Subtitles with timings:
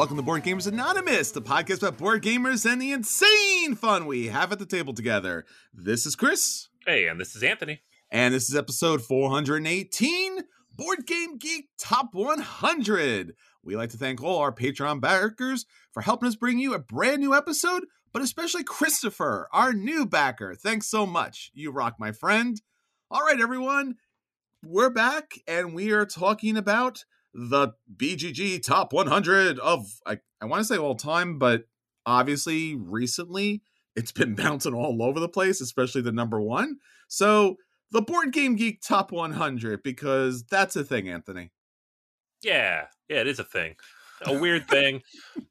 [0.00, 4.28] Welcome to Board Gamers Anonymous, the podcast about board gamers and the insane fun we
[4.28, 5.44] have at the table together.
[5.74, 6.68] This is Chris.
[6.86, 7.82] Hey, and this is Anthony.
[8.10, 10.38] And this is episode 418
[10.74, 13.34] Board Game Geek Top 100.
[13.62, 17.20] We like to thank all our Patreon backers for helping us bring you a brand
[17.20, 20.54] new episode, but especially Christopher, our new backer.
[20.54, 21.50] Thanks so much.
[21.52, 22.58] You rock, my friend.
[23.10, 23.96] All right, everyone,
[24.64, 30.60] we're back and we are talking about the BGG top 100 of, I, I want
[30.60, 31.64] to say all time, but
[32.06, 33.62] obviously recently
[33.96, 36.78] it's been bouncing all over the place, especially the number one.
[37.08, 37.56] So
[37.90, 41.50] the Board Game Geek top 100, because that's a thing, Anthony.
[42.42, 43.74] Yeah, yeah, it is a thing.
[44.24, 45.02] A weird thing.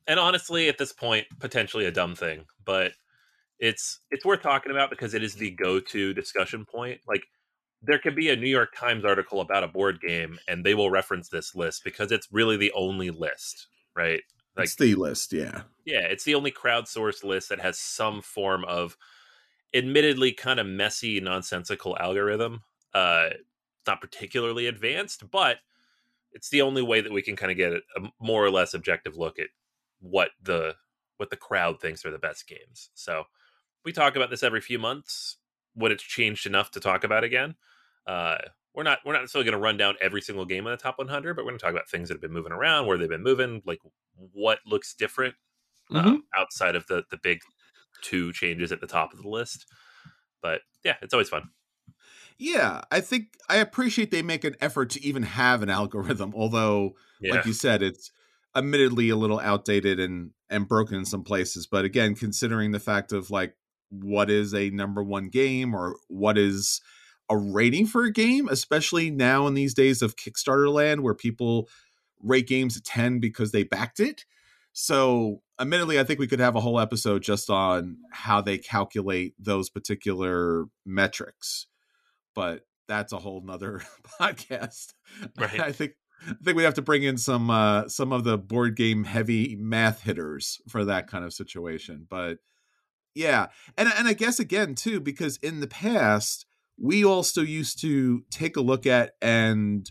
[0.08, 2.94] And honestly, at this point, potentially a dumb thing, but
[3.60, 7.02] it's it's worth talking about because it is the go-to discussion point.
[7.08, 7.24] Like
[7.82, 10.92] there could be a New York Times article about a board game and they will
[10.92, 14.22] reference this list because it's really the only list, right?
[14.56, 15.64] Like it's the list, yeah.
[15.86, 18.98] Yeah, it's the only crowdsourced list that has some form of
[19.74, 22.64] admittedly kind of messy, nonsensical algorithm.
[22.94, 23.30] Uh
[23.88, 25.58] not particularly advanced, but
[26.32, 27.82] it's the only way that we can kind of get a
[28.20, 29.48] more or less objective look at
[30.00, 30.76] what the
[31.18, 32.90] what the crowd thinks are the best games.
[32.94, 33.24] So
[33.84, 35.38] we talk about this every few months.
[35.74, 37.56] What it's changed enough to talk about again.
[38.08, 38.38] Uh,
[38.74, 40.98] we're not we're not necessarily going to run down every single game in the top
[40.98, 43.10] 100, but we're going to talk about things that have been moving around, where they've
[43.10, 43.80] been moving, like
[44.16, 45.36] what looks different
[45.94, 46.16] uh, mm-hmm.
[46.36, 47.40] outside of the the big
[48.02, 49.66] two changes at the top of the list.
[50.42, 51.50] But yeah, it's always fun.
[52.38, 56.96] Yeah, I think I appreciate they make an effort to even have an algorithm, although,
[57.20, 57.36] yeah.
[57.36, 58.12] like you said, it's
[58.56, 61.68] admittedly a little outdated and and broken in some places.
[61.68, 63.56] But again, considering the fact of like
[63.90, 66.82] what is a number one game or what is
[67.30, 71.70] a rating for a game, especially now in these days of Kickstarter land where people
[72.22, 74.26] rate games at 10 because they backed it.
[74.72, 79.34] So, admittedly, I think we could have a whole episode just on how they calculate
[79.40, 81.68] those particular metrics.
[82.36, 83.82] But that's a whole nother
[84.22, 84.94] podcast.
[85.38, 85.60] Right.
[85.60, 85.94] I think
[86.28, 89.56] I think we have to bring in some uh some of the board game heavy
[89.56, 92.06] math hitters for that kind of situation.
[92.10, 92.40] But
[93.20, 93.48] yeah.
[93.78, 96.46] And and I guess again too, because in the past,
[96.80, 99.90] we also used to take a look at and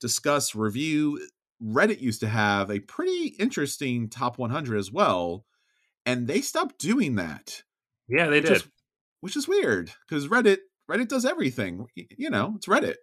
[0.00, 1.26] discuss, review
[1.62, 5.46] Reddit used to have a pretty interesting top 100 as well,
[6.04, 7.62] and they stopped doing that.
[8.08, 8.56] Yeah, they which did.
[8.56, 8.68] Is,
[9.20, 10.58] which is weird because Reddit
[10.90, 11.86] Reddit does everything.
[11.94, 12.96] You know, it's Reddit.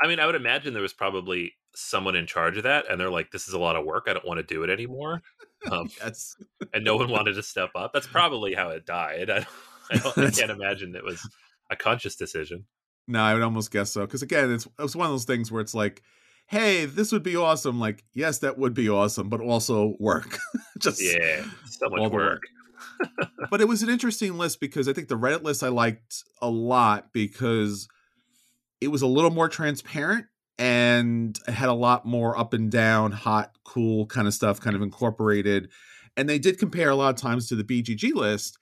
[0.00, 3.10] I mean, I would imagine there was probably someone in charge of that, and they're
[3.10, 4.06] like, "This is a lot of work.
[4.08, 5.22] I don't want to do it anymore."
[5.70, 6.36] Um, yes.
[6.72, 7.92] and no one wanted to step up.
[7.92, 9.30] That's probably how it died.
[9.30, 9.46] I,
[9.90, 11.28] I, I can't imagine it was
[11.70, 12.64] a conscious decision.
[13.06, 14.00] No, I would almost guess so.
[14.00, 16.02] Because again, it's it's one of those things where it's like,
[16.46, 17.78] hey, this would be awesome.
[17.78, 20.38] Like, yes, that would be awesome, but also work.
[20.78, 22.12] Just yeah, so much work.
[22.12, 22.42] work.
[23.50, 26.48] but it was an interesting list because I think the Reddit list I liked a
[26.48, 27.88] lot because
[28.80, 30.26] it was a little more transparent
[30.58, 34.82] and had a lot more up and down, hot, cool kind of stuff kind of
[34.82, 35.70] incorporated.
[36.16, 38.58] And they did compare a lot of times to the BGG list,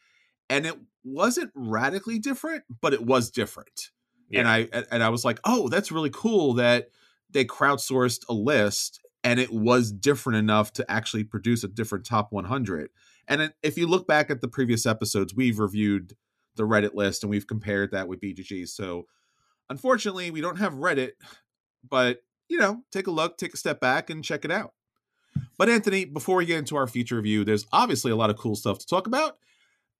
[0.50, 0.74] and it
[1.04, 3.90] wasn't radically different, but it was different.
[4.28, 4.40] Yeah.
[4.40, 6.88] And I and I was like, oh, that's really cool that
[7.30, 12.30] they crowdsourced a list and it was different enough to actually produce a different top
[12.30, 12.90] 100.
[13.26, 16.14] And if you look back at the previous episodes, we've reviewed
[16.56, 18.68] the Reddit list and we've compared that with BGG.
[18.68, 19.06] So
[19.70, 21.12] unfortunately, we don't have Reddit,
[21.88, 24.72] but you know, take a look, take a step back and check it out.
[25.58, 28.56] But Anthony, before we get into our feature review, there's obviously a lot of cool
[28.56, 29.38] stuff to talk about.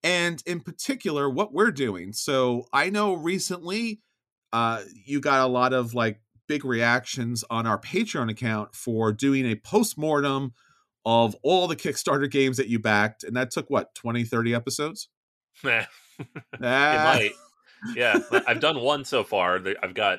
[0.02, 2.12] And in particular, what we're doing.
[2.12, 4.00] So I know recently
[4.52, 9.46] uh, you got a lot of like big reactions on our Patreon account for doing
[9.46, 10.52] a post-mortem
[11.06, 13.25] of all the Kickstarter games that you backed.
[13.25, 15.08] And that took what, 20, 30 episodes?
[15.64, 15.86] it
[16.60, 17.32] might.
[17.94, 18.19] Yeah.
[18.46, 19.60] I've done one so far.
[19.82, 20.19] I've got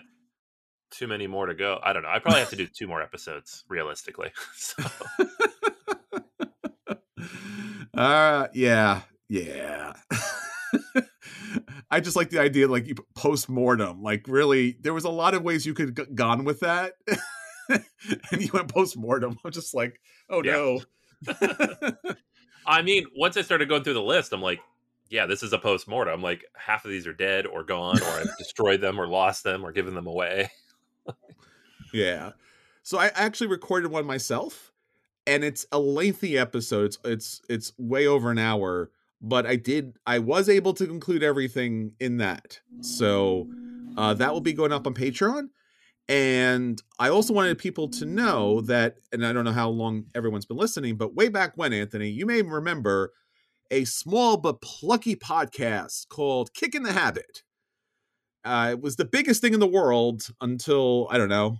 [0.97, 1.80] too many more to go.
[1.83, 2.09] I don't know.
[2.09, 4.31] I probably have to do two more episodes realistically.
[4.56, 4.83] So.
[7.97, 9.01] uh yeah.
[9.30, 9.94] Yeah.
[11.92, 14.01] I just like the idea, like post mortem.
[14.01, 16.94] Like, really, there was a lot of ways you could have gone with that,
[17.69, 19.38] and you went post mortem.
[19.45, 20.00] I'm just like,
[20.30, 20.51] oh yeah.
[20.51, 20.81] no.
[22.65, 24.59] I mean, once I started going through the list, I'm like,
[25.09, 26.21] yeah, this is a post mortem.
[26.21, 29.63] Like, half of these are dead or gone, or I've destroyed them, or lost them,
[29.63, 30.50] or given them away.
[31.94, 32.31] Yeah.
[32.84, 34.72] So I actually recorded one myself,
[35.25, 36.86] and it's a lengthy episode.
[36.86, 38.92] It's it's it's way over an hour
[39.22, 42.60] but I did I was able to include everything in that.
[42.81, 43.48] So
[43.98, 45.50] uh, that will be going up on Patreon.
[46.07, 50.46] And I also wanted people to know that, and I don't know how long everyone's
[50.46, 53.12] been listening, but way back when, Anthony, you may remember
[53.72, 57.42] a small but plucky podcast called Kick in the Habit.
[58.45, 61.57] Uh, it was the biggest thing in the world until, I don't know,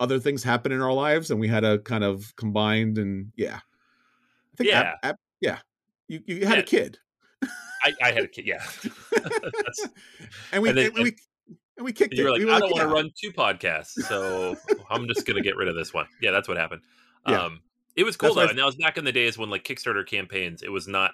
[0.00, 3.56] other things happened in our lives and we had a kind of combined and yeah.
[3.56, 4.94] I think yeah.
[5.40, 5.58] Yeah.
[6.06, 6.62] You, you had yeah.
[6.62, 6.98] a kid.
[7.42, 8.64] I, I, had a kid, yeah.
[10.52, 11.16] and we and, then, and, we
[11.76, 12.30] and we kicked you it.
[12.30, 14.56] Like, we I don't want to run two podcasts, so
[14.90, 16.06] I'm just gonna get rid of this one.
[16.20, 16.82] Yeah, that's what happened.
[17.28, 17.40] Yeah.
[17.40, 17.60] Um,
[17.94, 20.04] it was cool that's though, and that was back in the days when like Kickstarter
[20.04, 21.12] campaigns, it was not.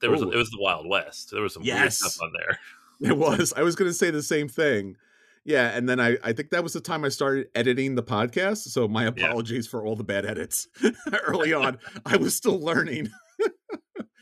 [0.00, 0.30] There was Ooh.
[0.30, 1.30] it was the Wild West.
[1.30, 1.78] There was some yes.
[1.78, 2.58] weird stuff on there.
[3.00, 3.52] It was.
[3.56, 4.96] I was going to say the same thing.
[5.44, 8.58] Yeah, and then I I think that was the time I started editing the podcast.
[8.68, 9.70] So my apologies yeah.
[9.70, 10.68] for all the bad edits
[11.26, 11.78] early on.
[12.06, 13.10] I was still learning.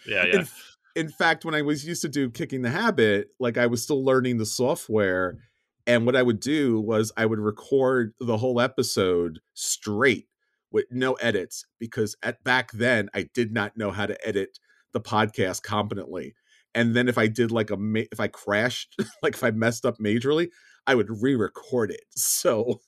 [0.07, 0.41] yeah, yeah.
[0.41, 0.49] In,
[0.95, 4.05] in fact, when I was used to do kicking the habit, like I was still
[4.05, 5.39] learning the software.
[5.87, 10.27] And what I would do was I would record the whole episode straight
[10.71, 14.59] with no edits because at back then I did not know how to edit
[14.93, 16.35] the podcast competently.
[16.75, 17.77] And then if I did like a
[18.13, 20.49] if I crashed, like if I messed up majorly,
[20.87, 22.05] I would re-record it.
[22.17, 22.81] So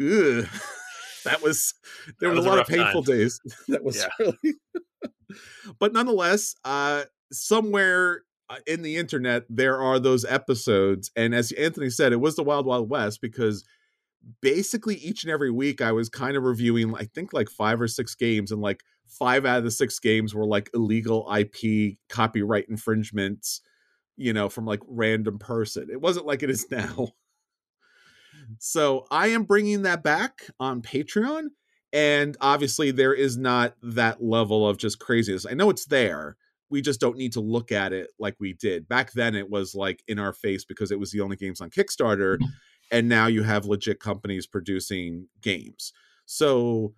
[0.00, 0.46] ugh,
[1.24, 1.74] that was
[2.20, 3.16] there was, was, a lot of painful time.
[3.16, 3.40] days.
[3.68, 4.08] That was yeah.
[4.18, 4.54] really
[5.78, 11.90] but nonetheless, uh somewhere uh, in the internet there are those episodes and as anthony
[11.90, 13.64] said it was the wild wild west because
[14.40, 17.88] basically each and every week i was kind of reviewing i think like five or
[17.88, 22.68] six games and like five out of the six games were like illegal ip copyright
[22.68, 23.60] infringements
[24.16, 27.08] you know from like random person it wasn't like it is now
[28.58, 31.46] so i am bringing that back on patreon
[31.92, 36.36] and obviously there is not that level of just craziness i know it's there
[36.70, 38.88] we just don't need to look at it like we did.
[38.88, 41.70] Back then it was like in our face because it was the only games on
[41.70, 42.46] Kickstarter mm-hmm.
[42.90, 45.92] And now you have legit companies producing games.
[46.26, 46.94] So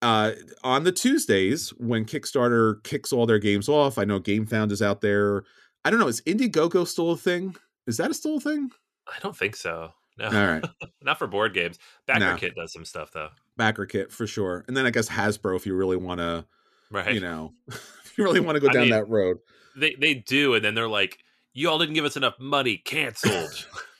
[0.00, 0.32] uh
[0.62, 5.00] on the Tuesdays when Kickstarter kicks all their games off, I know GameFound is out
[5.00, 5.44] there.
[5.84, 7.56] I don't know, is Indiegogo still a thing?
[7.86, 8.70] Is that a still a thing?
[9.06, 9.92] I don't think so.
[10.18, 10.26] No.
[10.26, 10.64] All right.
[11.02, 11.78] Not for board games.
[12.06, 12.36] Backer no.
[12.36, 13.30] Kit does some stuff though.
[13.56, 14.64] Backer Kit for sure.
[14.68, 16.44] And then I guess Hasbro if you really want to
[16.90, 17.14] right.
[17.14, 19.38] you know if you really want to go down mean, that road.
[19.76, 21.18] They they do, and then they're like,
[21.52, 23.66] "You all didn't give us enough money, canceled."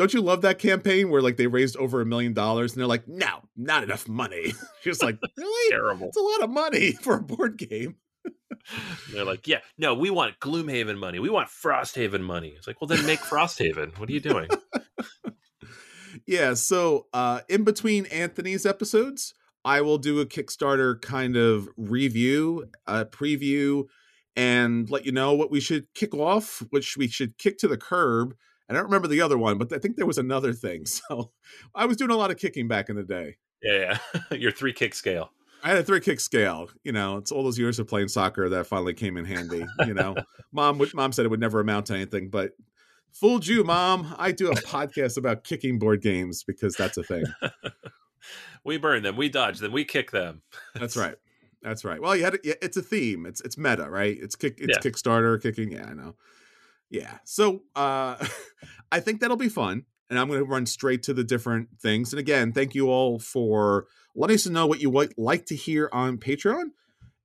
[0.00, 2.86] don't you love that campaign where like they raised over a million dollars and they're
[2.86, 4.54] like, no, not enough money.
[4.82, 5.70] She's like, really?
[5.70, 6.08] Terrible.
[6.08, 7.96] It's a lot of money for a board game.
[9.12, 11.18] they're like, yeah, no, we want Gloomhaven money.
[11.18, 12.54] We want Frosthaven money.
[12.56, 13.98] It's like, well, then make Frosthaven.
[13.98, 14.48] What are you doing?
[16.26, 16.54] yeah.
[16.54, 19.34] So, uh, in between Anthony's episodes,
[19.66, 23.84] I will do a Kickstarter kind of review, a preview,
[24.36, 27.76] and let you know what we should kick off, which we should kick to the
[27.76, 28.34] curb.
[28.68, 30.84] I don't remember the other one, but I think there was another thing.
[30.86, 31.32] So
[31.74, 33.36] I was doing a lot of kicking back in the day.
[33.62, 34.20] Yeah, yeah.
[34.36, 35.32] Your three kick scale.
[35.62, 36.68] I had a three kick scale.
[36.84, 39.66] You know, it's all those years of playing soccer that finally came in handy.
[39.86, 40.14] You know,
[40.52, 42.52] mom would mom said it would never amount to anything, but
[43.12, 44.14] fooled you, mom.
[44.18, 47.24] I do a podcast about kicking board games because that's a thing.
[48.64, 50.42] we burn them, we dodge them, we kick them.
[50.74, 51.16] That's right.
[51.62, 52.00] That's right.
[52.00, 53.26] Well, you had it, it's a theme.
[53.26, 54.16] It's it's meta, right?
[54.18, 54.58] It's kick.
[54.58, 54.90] It's yeah.
[54.90, 55.72] Kickstarter kicking.
[55.72, 56.14] Yeah, I know.
[56.90, 57.18] Yeah.
[57.24, 58.16] So uh,
[58.92, 59.84] I think that'll be fun.
[60.08, 62.12] And I'm going to run straight to the different things.
[62.12, 63.86] And again, thank you all for
[64.16, 66.70] letting us know what you would like to hear on Patreon.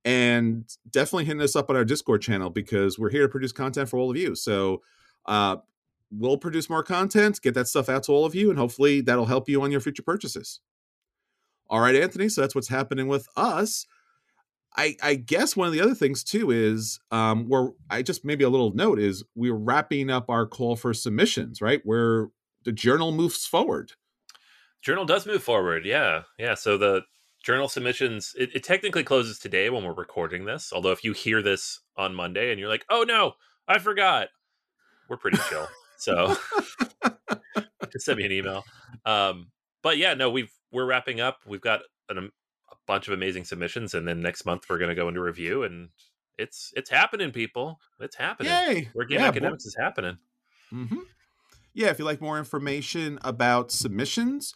[0.04, 3.88] And definitely hitting us up on our Discord channel because we're here to produce content
[3.88, 4.36] for all of you.
[4.36, 4.82] So
[5.26, 5.56] uh,
[6.12, 9.26] we'll produce more content, get that stuff out to all of you, and hopefully that'll
[9.26, 10.60] help you on your future purchases.
[11.68, 12.28] All right, Anthony.
[12.28, 13.84] So that's what's happening with us.
[14.76, 18.44] I, I guess one of the other things too is um, where I just maybe
[18.44, 21.80] a little note is we're wrapping up our call for submissions, right?
[21.84, 22.28] Where
[22.64, 23.92] the journal moves forward.
[24.82, 26.54] Journal does move forward, yeah, yeah.
[26.54, 27.02] So the
[27.42, 30.72] journal submissions it, it technically closes today when we're recording this.
[30.72, 33.32] Although if you hear this on Monday and you're like, oh no,
[33.66, 34.28] I forgot,
[35.08, 35.68] we're pretty chill.
[35.96, 36.36] so
[37.92, 38.64] just send me an email.
[39.06, 39.50] Um,
[39.82, 41.38] but yeah, no, we've we're wrapping up.
[41.46, 41.80] We've got
[42.10, 42.30] an
[42.86, 45.90] bunch of amazing submissions, and then next month we're going to go into review, and
[46.38, 47.80] it's it's happening, people.
[48.00, 48.52] It's happening.
[48.52, 48.88] Yay!
[48.92, 49.68] Where game yeah, academics boy.
[49.68, 50.18] is happening.
[50.72, 50.98] Mm-hmm.
[51.74, 54.54] Yeah, if you like more information about submissions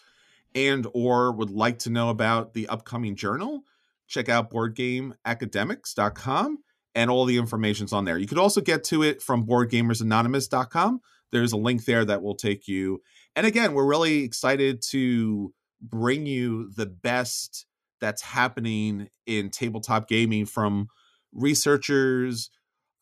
[0.55, 3.64] and or would like to know about the upcoming journal,
[4.09, 6.59] check out boardgameacademics.com
[6.95, 8.19] and all the information's on there.
[8.19, 11.00] You could also get to it from boardgamersanonymous.com.
[11.31, 13.02] There's a link there that will take you.
[13.37, 17.67] And again, we're really excited to bring you the best
[18.00, 20.88] that's happening in tabletop gaming from
[21.33, 22.50] researchers,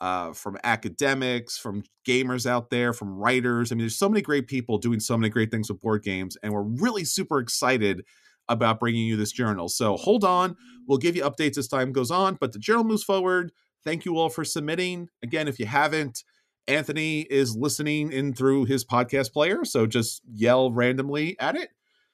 [0.01, 3.71] uh, from academics, from gamers out there, from writers.
[3.71, 6.37] I mean, there's so many great people doing so many great things with board games,
[6.43, 8.05] and we're really super excited
[8.49, 9.69] about bringing you this journal.
[9.69, 13.05] So hold on, we'll give you updates as time goes on, but the journal moves
[13.05, 13.53] forward.
[13.85, 15.09] Thank you all for submitting.
[15.23, 16.23] Again, if you haven't,
[16.67, 21.71] Anthony is listening in through his podcast player, so just yell randomly at it,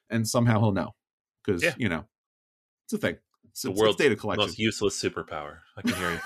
[0.09, 0.95] and somehow he'll know
[1.43, 1.73] because yeah.
[1.77, 2.05] you know
[2.85, 3.17] it's a thing.
[3.49, 4.45] It's, the world's data collection.
[4.45, 5.57] most useless superpower.
[5.77, 6.19] I can hear you.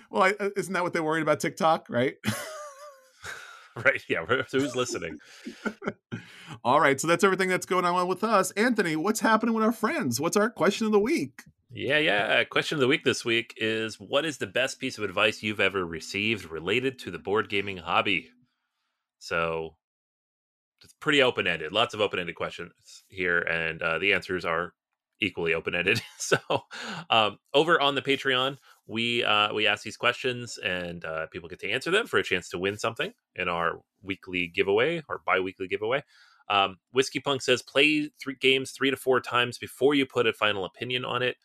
[0.10, 2.14] well, I, uh, isn't that what they're worried about TikTok, right?
[3.84, 4.02] right.
[4.08, 4.24] Yeah.
[4.48, 5.18] So who's listening?
[6.64, 7.00] All right.
[7.00, 8.50] So that's everything that's going on with us.
[8.52, 10.20] Anthony, what's happening with our friends?
[10.20, 11.42] What's our question of the week?
[11.70, 12.44] Yeah, yeah.
[12.44, 15.60] Question of the week this week is what is the best piece of advice you've
[15.60, 18.28] ever received related to the board gaming hobby?
[19.18, 19.76] So
[20.84, 21.72] it's pretty open ended.
[21.72, 24.74] Lots of open ended questions here, and uh, the answers are
[25.20, 26.02] equally open ended.
[26.18, 26.38] so,
[27.10, 31.60] um, over on the Patreon, we uh, we ask these questions, and uh, people get
[31.60, 35.40] to answer them for a chance to win something in our weekly giveaway or bi
[35.40, 36.02] weekly giveaway.
[36.48, 40.32] Um, Whiskey Punk says play three games three to four times before you put a
[40.32, 41.36] final opinion on it.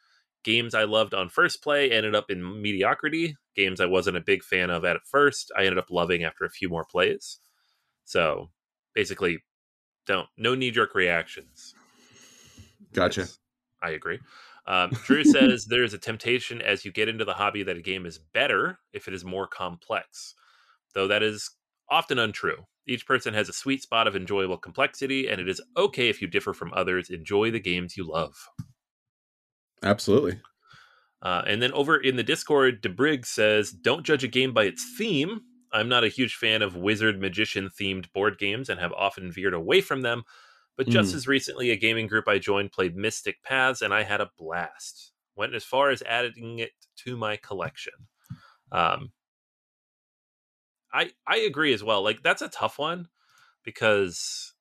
[0.44, 3.36] Games I loved on first play ended up in mediocrity.
[3.56, 6.50] Games I wasn't a big fan of at first, I ended up loving after a
[6.50, 7.40] few more plays.
[8.06, 8.50] So
[8.98, 9.38] basically
[10.08, 11.76] don't no knee jerk reactions.
[12.94, 13.28] Gotcha.
[13.84, 14.20] I agree.
[14.66, 18.08] Um, Drew says there's a temptation as you get into the hobby that a game
[18.08, 20.34] is better if it is more complex,
[20.96, 21.52] though that is
[21.92, 22.66] often untrue.
[22.88, 26.28] Each person has a sweet spot of enjoyable complexity, and it is okay if you
[26.28, 27.12] differ from others.
[27.12, 28.50] Enjoy the games you love.
[29.84, 30.40] Absolutely.
[31.22, 34.84] Uh, and then over in the Discord, DeBrig says, "Don't judge a game by its
[34.98, 35.42] theme.
[35.78, 39.54] I'm not a huge fan of wizard magician themed board games and have often veered
[39.54, 40.24] away from them.
[40.76, 41.16] But just mm.
[41.16, 45.12] as recently, a gaming group I joined played Mystic Paths, and I had a blast.
[45.36, 47.94] Went as far as adding it to my collection.
[48.72, 49.12] Um,
[50.94, 52.04] I I agree as well.
[52.04, 53.08] Like that's a tough one
[53.64, 54.54] because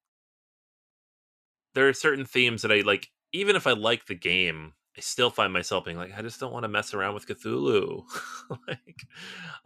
[1.75, 3.09] there are certain themes that I like.
[3.33, 6.53] Even if I like the game, I still find myself being like, I just don't
[6.53, 8.05] want to mess around with Cthulhu.
[8.69, 9.07] like,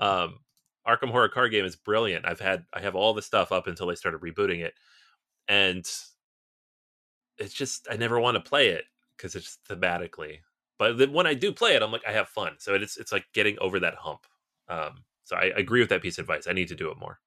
[0.01, 0.39] um,
[0.87, 2.27] Arkham Horror card game is brilliant.
[2.27, 4.75] I've had I have all the stuff up until they started rebooting it,
[5.49, 5.87] and
[7.39, 8.85] it's just I never want to play it
[9.17, 10.39] because it's thematically.
[10.79, 12.55] But then when I do play it, I'm like I have fun.
[12.59, 14.27] So it's it's like getting over that hump.
[14.69, 16.47] Um, so I, agree with that piece of advice.
[16.49, 17.19] I need to do it more.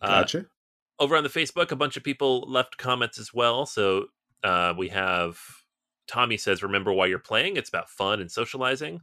[0.00, 0.38] Gotcha.
[0.38, 0.42] Uh,
[0.98, 3.66] over on the Facebook, a bunch of people left comments as well.
[3.66, 4.06] So
[4.44, 5.38] uh, we have
[6.06, 7.56] Tommy says, "Remember why you're playing.
[7.56, 9.00] It's about fun and socializing."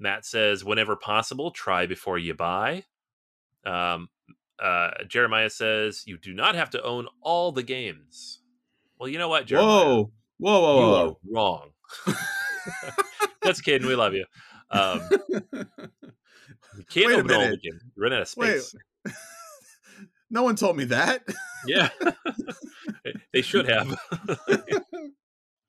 [0.00, 2.84] Matt says, "Whenever possible, try before you buy."
[3.64, 4.08] Um,
[4.58, 8.40] uh, Jeremiah says, "You do not have to own all the games."
[8.98, 9.68] Well, you know what, Jeremiah?
[9.68, 11.10] Whoa, whoa, whoa, you!
[11.10, 11.70] Are wrong.
[13.44, 13.86] Just kidding.
[13.86, 14.24] We love you.
[14.70, 17.82] Um, you can't Wait open all the games.
[17.96, 18.74] You're running out of space.
[19.04, 19.14] Wait.
[20.30, 21.22] no one told me that.
[21.66, 21.90] yeah,
[23.32, 23.98] they should have.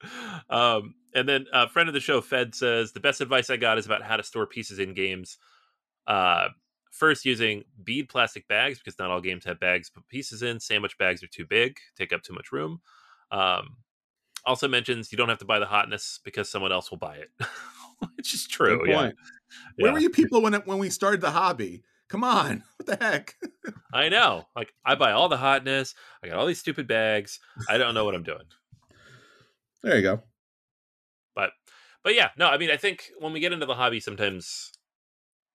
[0.49, 3.77] um, and then a friend of the show, Fed, says the best advice I got
[3.77, 5.37] is about how to store pieces in games.
[6.07, 6.49] Uh,
[6.91, 10.59] first, using bead plastic bags because not all games have bags to put pieces in.
[10.59, 12.81] Sandwich bags are too big, take up too much room.
[13.31, 13.77] Um,
[14.45, 17.29] also mentions you don't have to buy the hotness because someone else will buy it,
[18.15, 18.87] which is true.
[18.87, 18.95] Yeah.
[18.95, 19.13] Where
[19.77, 19.91] yeah.
[19.91, 21.83] were you people when it, when we started the hobby?
[22.09, 23.35] Come on, what the heck?
[23.93, 24.45] I know.
[24.55, 25.95] Like I buy all the hotness.
[26.23, 27.39] I got all these stupid bags.
[27.69, 28.43] I don't know what I'm doing.
[29.83, 30.21] There you go.
[31.35, 31.51] But
[32.03, 34.71] but yeah, no, I mean I think when we get into the hobby sometimes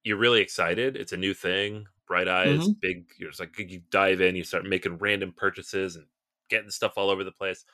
[0.05, 0.97] you're really excited.
[0.97, 2.73] It's a new thing, bright eyes, mm-hmm.
[2.81, 6.07] big you're just like you dive in, you start making random purchases and
[6.49, 7.65] getting stuff all over the place.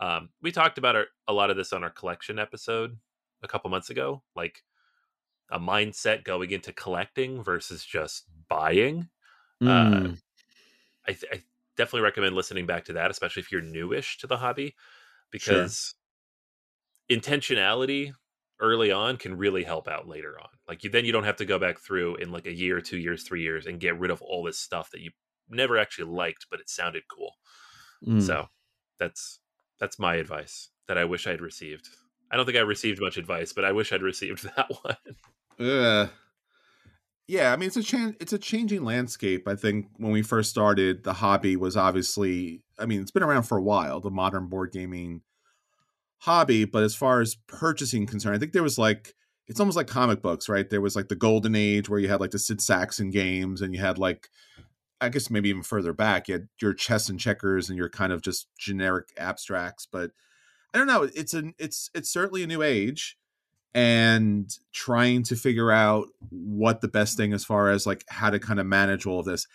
[0.00, 2.98] Um, we talked about our, a lot of this on our collection episode
[3.42, 4.62] a couple months ago, like
[5.50, 9.08] a mindset going into collecting versus just buying.
[9.62, 9.68] Mm.
[9.68, 10.16] Uh,
[11.08, 11.42] I, th- I,
[11.76, 14.74] definitely recommend listening back to that, especially if you're newish to the hobby,
[15.30, 15.94] because
[17.10, 17.18] sure.
[17.18, 18.12] intentionality
[18.60, 20.48] early on can really help out later on.
[20.68, 22.98] Like you, then you don't have to go back through in like a year, two
[22.98, 25.10] years, three years, and get rid of all this stuff that you
[25.48, 27.32] never actually liked, but it sounded cool.
[28.06, 28.22] Mm.
[28.22, 28.46] So
[28.98, 29.40] that's
[29.78, 31.88] that's my advice that I wish I'd received.
[32.30, 35.68] I don't think I received much advice, but I wish I'd received that one.
[35.68, 36.08] Uh,
[37.28, 39.48] yeah, I mean it's a cha- it's a changing landscape.
[39.48, 43.44] I think when we first started, the hobby was obviously I mean, it's been around
[43.44, 45.22] for a while, the modern board gaming
[46.18, 49.14] hobby, but as far as purchasing concerned, I think there was like
[49.48, 50.68] it's almost like comic books, right?
[50.68, 53.74] There was like the golden age where you had like the Sid Sackson games and
[53.74, 54.28] you had like
[55.00, 58.12] I guess maybe even further back, you had your chess and checkers and your kind
[58.12, 59.86] of just generic abstracts.
[59.90, 60.12] But
[60.72, 61.02] I don't know.
[61.14, 63.16] It's an it's it's certainly a new age,
[63.76, 68.38] and trying to figure out what the best thing as far as like how to
[68.38, 69.46] kind of manage all of this.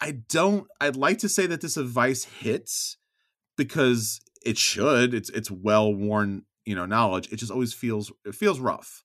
[0.00, 0.66] I don't.
[0.80, 2.96] I'd like to say that this advice hits
[3.58, 5.12] because it should.
[5.12, 7.30] It's it's well worn, you know, knowledge.
[7.30, 9.04] It just always feels it feels rough,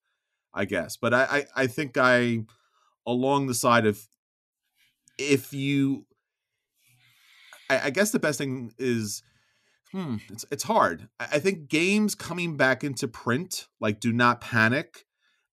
[0.53, 0.95] I guess.
[0.95, 2.45] But I I, I think I
[3.05, 4.07] along the side of
[5.19, 6.05] if you
[7.69, 9.23] I, I, guess the best thing is
[9.95, 10.15] hmm.
[10.29, 11.07] It's it's hard.
[11.19, 15.05] I, think games coming back into print like do not panic.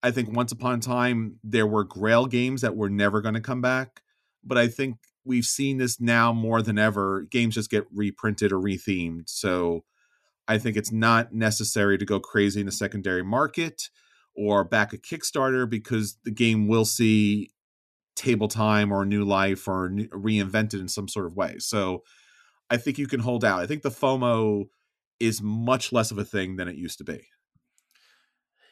[0.03, 3.41] I think once upon a time there were grail games that were never going to
[3.41, 4.03] come back
[4.45, 7.23] but i think we've seen this now more than ever.
[7.31, 9.85] Games just get reprinted or rethemed so
[10.49, 13.89] i think it's not necessary to go crazy in the secondary market
[14.35, 17.51] or back a kickstarter because the game will see
[18.17, 21.57] table time or new life or reinvented in some sort of way.
[21.59, 22.03] So
[22.71, 23.61] I think you can hold out.
[23.61, 24.69] I think the FOMO
[25.21, 27.27] is much less of a thing than it used to be.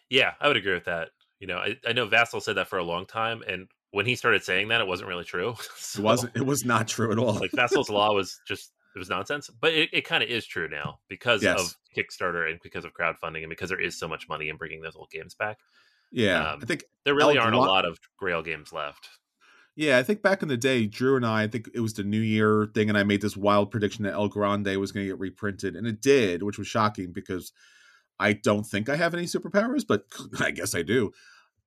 [0.09, 1.11] Yeah, I would agree with that.
[1.39, 4.15] You know, I, I know Vasel said that for a long time, and when he
[4.15, 5.55] started saying that, it wasn't really true.
[5.77, 6.37] so, it wasn't.
[6.37, 7.35] It was not true at all.
[7.35, 10.69] like Vasel's law was just it was nonsense, but it, it kind of is true
[10.69, 11.61] now because yes.
[11.61, 14.83] of Kickstarter and because of crowdfunding and because there is so much money in bringing
[14.83, 15.59] those old games back.
[16.11, 19.09] Yeah, um, I think there really aren't a lot of Grail games left.
[19.77, 22.03] Yeah, I think back in the day, Drew and I, I think it was the
[22.03, 25.13] New Year thing, and I made this wild prediction that El Grande was going to
[25.13, 27.53] get reprinted, and it did, which was shocking because
[28.19, 30.05] I don't think I have any superpowers, but
[30.41, 31.13] I guess I do.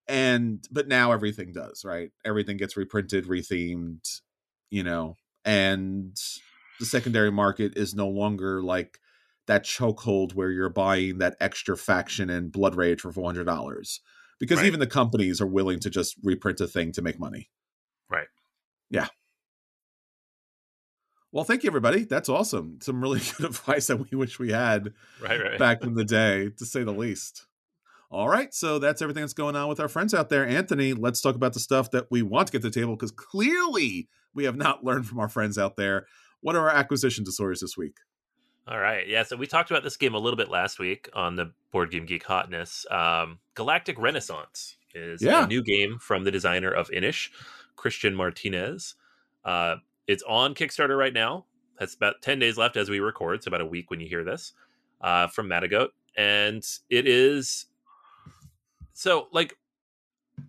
[0.07, 2.11] And but now everything does, right?
[2.25, 4.21] Everything gets reprinted, rethemed,
[4.69, 6.15] you know, and
[6.79, 8.99] the secondary market is no longer like
[9.47, 14.01] that chokehold where you're buying that extra faction and blood rage for four hundred dollars
[14.39, 14.67] because right.
[14.67, 17.49] even the companies are willing to just reprint a thing to make money.
[18.93, 19.07] Yeah.
[21.31, 22.03] Well, thank you, everybody.
[22.05, 22.77] That's awesome.
[22.81, 25.59] Some really good advice that we wish we had right, right.
[25.59, 27.47] back in the day, to say the least.
[28.11, 30.47] All right, so that's everything that's going on with our friends out there.
[30.47, 33.09] Anthony, let's talk about the stuff that we want to get to the table because
[33.09, 36.05] clearly we have not learned from our friends out there.
[36.41, 37.97] What are our acquisition stories this week?
[38.67, 39.23] All right, yeah.
[39.23, 42.05] So we talked about this game a little bit last week on the Board Game
[42.05, 42.85] Geek Hotness.
[42.91, 45.45] Um, Galactic Renaissance is yeah.
[45.45, 47.29] a new game from the designer of Inis.
[47.75, 48.95] Christian Martinez.
[49.43, 49.75] Uh,
[50.07, 51.45] it's on Kickstarter right now.
[51.79, 53.35] That's about 10 days left as we record.
[53.35, 54.53] It's about a week when you hear this
[55.01, 55.89] uh, from Matagot.
[56.15, 57.65] And it is
[58.93, 59.57] so like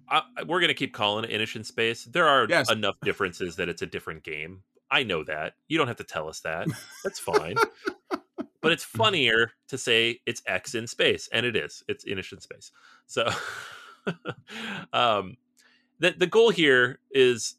[0.09, 2.05] I, we're going to keep calling it Inis in Space.
[2.05, 2.71] There are yes.
[2.71, 4.63] enough differences that it's a different game.
[4.91, 5.55] I know that.
[5.69, 6.69] You don't have to tell us that.
[7.03, 7.57] That's fine.
[8.61, 11.83] but it's funnier to say it's X in space, and it is.
[11.89, 12.71] It's Inis in space.
[13.07, 13.29] So,
[14.93, 15.37] um,
[16.05, 17.57] the the goal here is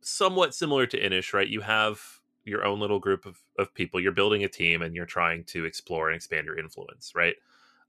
[0.00, 1.48] somewhat similar to Inis, right?
[1.48, 2.00] You have
[2.44, 4.00] your own little group of, of people.
[4.00, 7.34] You're building a team, and you're trying to explore and expand your influence, right?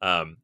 [0.01, 0.37] Um,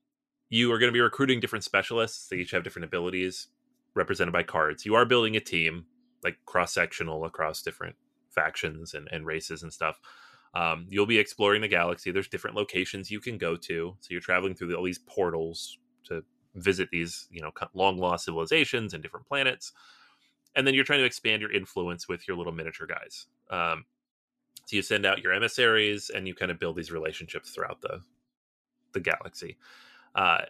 [0.49, 2.27] you are going to be recruiting different specialists.
[2.27, 3.47] They each have different abilities
[3.95, 4.85] represented by cards.
[4.85, 5.85] You are building a team,
[6.23, 7.95] like cross sectional across different
[8.29, 9.99] factions and, and races and stuff.
[10.55, 12.11] Um, you'll be exploring the galaxy.
[12.11, 13.95] There's different locations you can go to.
[13.99, 16.23] So you're traveling through all these portals to
[16.55, 19.73] visit these, you know, long lost civilizations and different planets.
[20.55, 23.25] And then you're trying to expand your influence with your little miniature guys.
[23.49, 23.85] Um,
[24.65, 28.01] so you send out your emissaries and you kind of build these relationships throughout the
[28.93, 29.57] the galaxy.
[30.13, 30.43] Uh,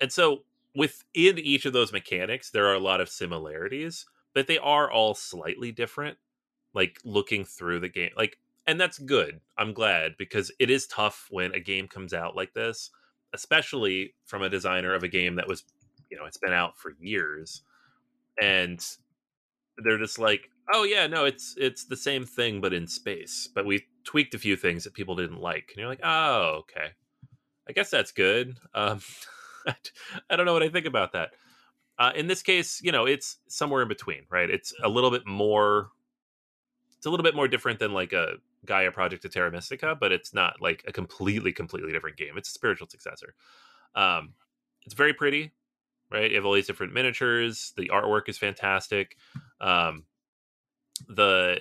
[0.00, 0.42] and so
[0.74, 5.14] within each of those mechanics, there are a lot of similarities, but they are all
[5.14, 6.18] slightly different.
[6.74, 9.40] Like looking through the game, like, and that's good.
[9.56, 12.90] I'm glad because it is tough when a game comes out like this,
[13.36, 15.64] especially from a designer of a game that was,
[16.10, 17.62] you know, it's been out for years,
[18.40, 18.84] and
[19.78, 23.66] they're just like, oh yeah, no, it's it's the same thing but in space, but
[23.66, 26.88] we tweaked a few things that people didn't like, and you're like, oh okay,
[27.68, 28.58] I guess that's good.
[28.74, 29.00] Um,
[30.30, 31.30] I don't know what I think about that.
[31.98, 34.50] Uh, in this case, you know, it's somewhere in between, right?
[34.50, 35.90] It's a little bit more.
[36.96, 38.34] It's a little bit more different than like a
[38.66, 42.36] Gaia Project to Terra Mystica, but it's not like a completely, completely different game.
[42.36, 43.34] It's a spiritual successor.
[43.94, 44.34] Um,
[44.84, 45.52] it's very pretty,
[46.10, 46.30] right?
[46.30, 47.72] You have all these different miniatures.
[47.76, 49.16] The artwork is fantastic.
[49.60, 50.04] Um,
[51.08, 51.60] the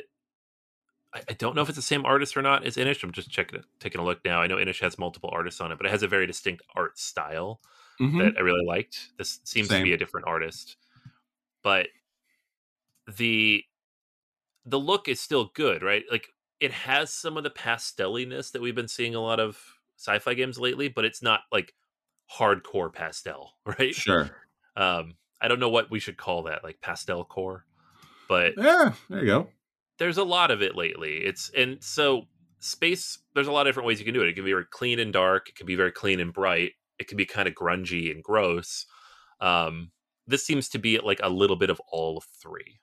[1.13, 3.01] I, I don't know if it's the same artist or not as Inis.
[3.01, 4.41] I'm just checking taking a look now.
[4.41, 6.99] I know Inis has multiple artists on it, but it has a very distinct art
[6.99, 7.61] style
[7.99, 8.19] mm-hmm.
[8.19, 9.09] that I really liked.
[9.17, 9.79] This seems same.
[9.79, 10.77] to be a different artist,
[11.63, 11.87] but
[13.17, 13.63] the
[14.65, 16.03] the look is still good, right?
[16.11, 16.27] Like
[16.59, 19.59] it has some of the pasteliness that we've been seeing a lot of
[19.97, 21.73] sci-fi games lately, but it's not like
[22.37, 23.93] hardcore pastel, right?
[23.93, 24.31] Sure.
[24.75, 27.65] Um, I don't know what we should call that, like pastel core,
[28.27, 29.47] but yeah, there you go
[29.97, 31.17] there's a lot of it lately.
[31.17, 32.27] It's and so
[32.59, 33.19] space.
[33.33, 34.27] There's a lot of different ways you can do it.
[34.27, 35.49] It can be very clean and dark.
[35.49, 36.71] It can be very clean and bright.
[36.99, 38.85] It can be kind of grungy and gross.
[39.41, 39.91] Um,
[40.27, 42.79] this seems to be like a little bit of all three,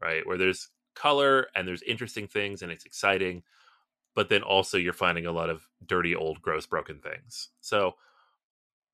[0.00, 0.26] right?
[0.26, 3.42] Where there's color and there's interesting things and it's exciting,
[4.14, 7.48] but then also you're finding a lot of dirty, old, gross, broken things.
[7.60, 7.94] So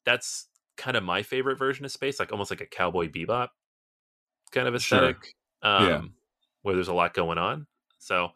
[0.05, 3.49] that's kind of my favorite version of space, like almost like a cowboy bebop
[4.53, 5.35] kind of aesthetic.
[5.63, 5.71] Sure.
[5.71, 6.01] Um, yeah
[6.63, 7.67] where there's a lot going on.
[7.99, 8.31] So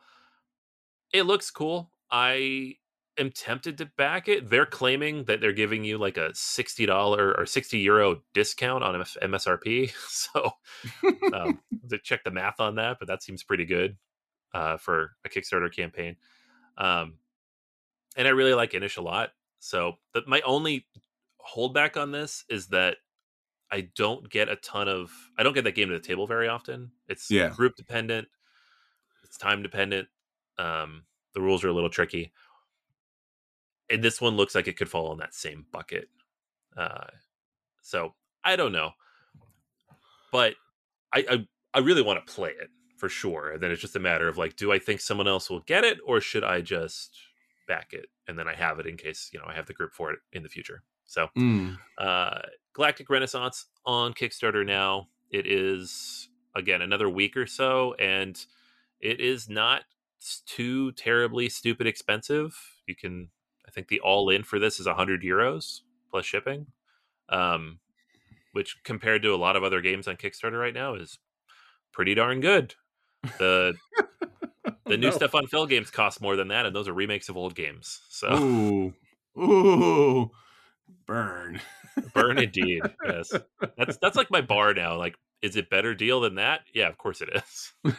[1.13, 1.91] it looks cool.
[2.11, 2.77] I
[3.19, 4.49] am tempted to back it.
[4.49, 9.93] They're claiming that they're giving you like a $60 or 60 euro discount on MSRP.
[10.09, 10.53] So
[11.35, 13.97] um, to check the math on that, but that seems pretty good
[14.55, 16.17] uh, for a Kickstarter campaign.
[16.79, 17.15] Um,
[18.17, 19.31] and I really like Inis a lot.
[19.59, 20.87] So the, my only
[21.55, 22.97] holdback on this is that
[23.71, 26.49] I don't get a ton of I don't get that game to the table very
[26.49, 26.93] often.
[27.09, 27.49] It's yeah.
[27.49, 28.29] group dependent.
[29.25, 30.09] It's time dependent.
[30.59, 32.33] Um, the rules are a little tricky.
[33.93, 36.09] And this one looks like it could fall in that same bucket.
[36.77, 37.07] Uh,
[37.83, 38.91] so I don't know.
[40.33, 40.55] But
[41.13, 43.53] I, I I really want to play it for sure.
[43.53, 45.85] And then it's just a matter of like, do I think someone else will get
[45.85, 47.19] it or should I just
[47.69, 49.93] back it and then I have it in case, you know, I have the group
[49.93, 50.83] for it in the future.
[51.05, 51.77] So mm.
[51.99, 52.39] uh
[52.75, 55.09] Galactic Renaissance on Kickstarter now.
[55.31, 58.43] It is again another week or so, and
[59.01, 59.83] it is not
[60.47, 62.57] too terribly stupid expensive.
[62.87, 63.31] You can,
[63.75, 65.81] think, the all in for this is hundred euros
[66.11, 66.67] plus shipping,
[67.29, 67.79] um,
[68.53, 71.19] which compared to a lot of other games on Kickstarter right now is
[71.93, 72.75] pretty darn good.
[73.39, 73.75] The
[74.87, 75.17] the new no.
[75.17, 78.01] stuff on Fel Games costs more than that, and those are remakes of old games.
[78.09, 78.95] So, ooh,
[79.41, 80.31] ooh,
[81.07, 81.61] burn.
[82.15, 82.83] Burn indeed.
[83.05, 83.33] Yes.
[83.77, 84.97] That's that's like my bar now.
[84.97, 86.61] Like, is it better deal than that?
[86.73, 87.73] Yeah, of course it is.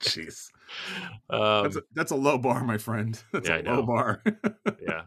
[0.00, 0.50] Jeez.
[1.30, 3.20] Um, that's, a, that's a low bar, my friend.
[3.32, 4.22] That's yeah, a low bar.
[4.80, 5.02] yeah.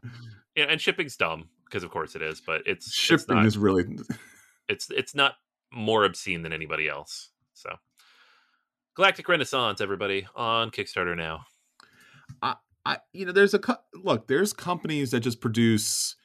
[0.56, 3.58] Yeah, and shipping's dumb because of course it is, but it's shipping it's not, is
[3.58, 3.86] really
[4.67, 5.36] it's it's not
[5.71, 7.30] more obscene than anybody else.
[7.54, 7.71] So
[8.95, 11.45] Galactic Renaissance, everybody, on Kickstarter now.
[12.41, 13.62] I, I you know, there's a
[13.95, 16.15] look, there's companies that just produce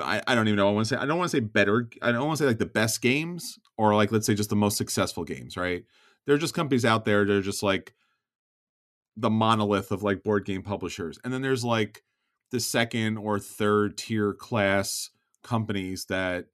[0.00, 0.66] I, I don't even know.
[0.66, 1.88] What I want to say I don't want to say better.
[2.02, 4.56] I don't want to say like the best games or like let's say just the
[4.56, 5.84] most successful games, right?
[6.26, 7.94] There are just companies out there that are just like
[9.16, 11.18] the monolith of like board game publishers.
[11.22, 12.02] And then there's like
[12.50, 15.10] the second or third tier class
[15.42, 16.46] companies that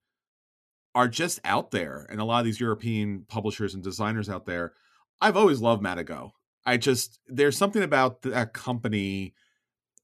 [0.94, 4.72] are just out there, and a lot of these European publishers and designers out there.
[5.20, 6.30] I've always loved Matagot.
[6.66, 9.35] I just there's something about that company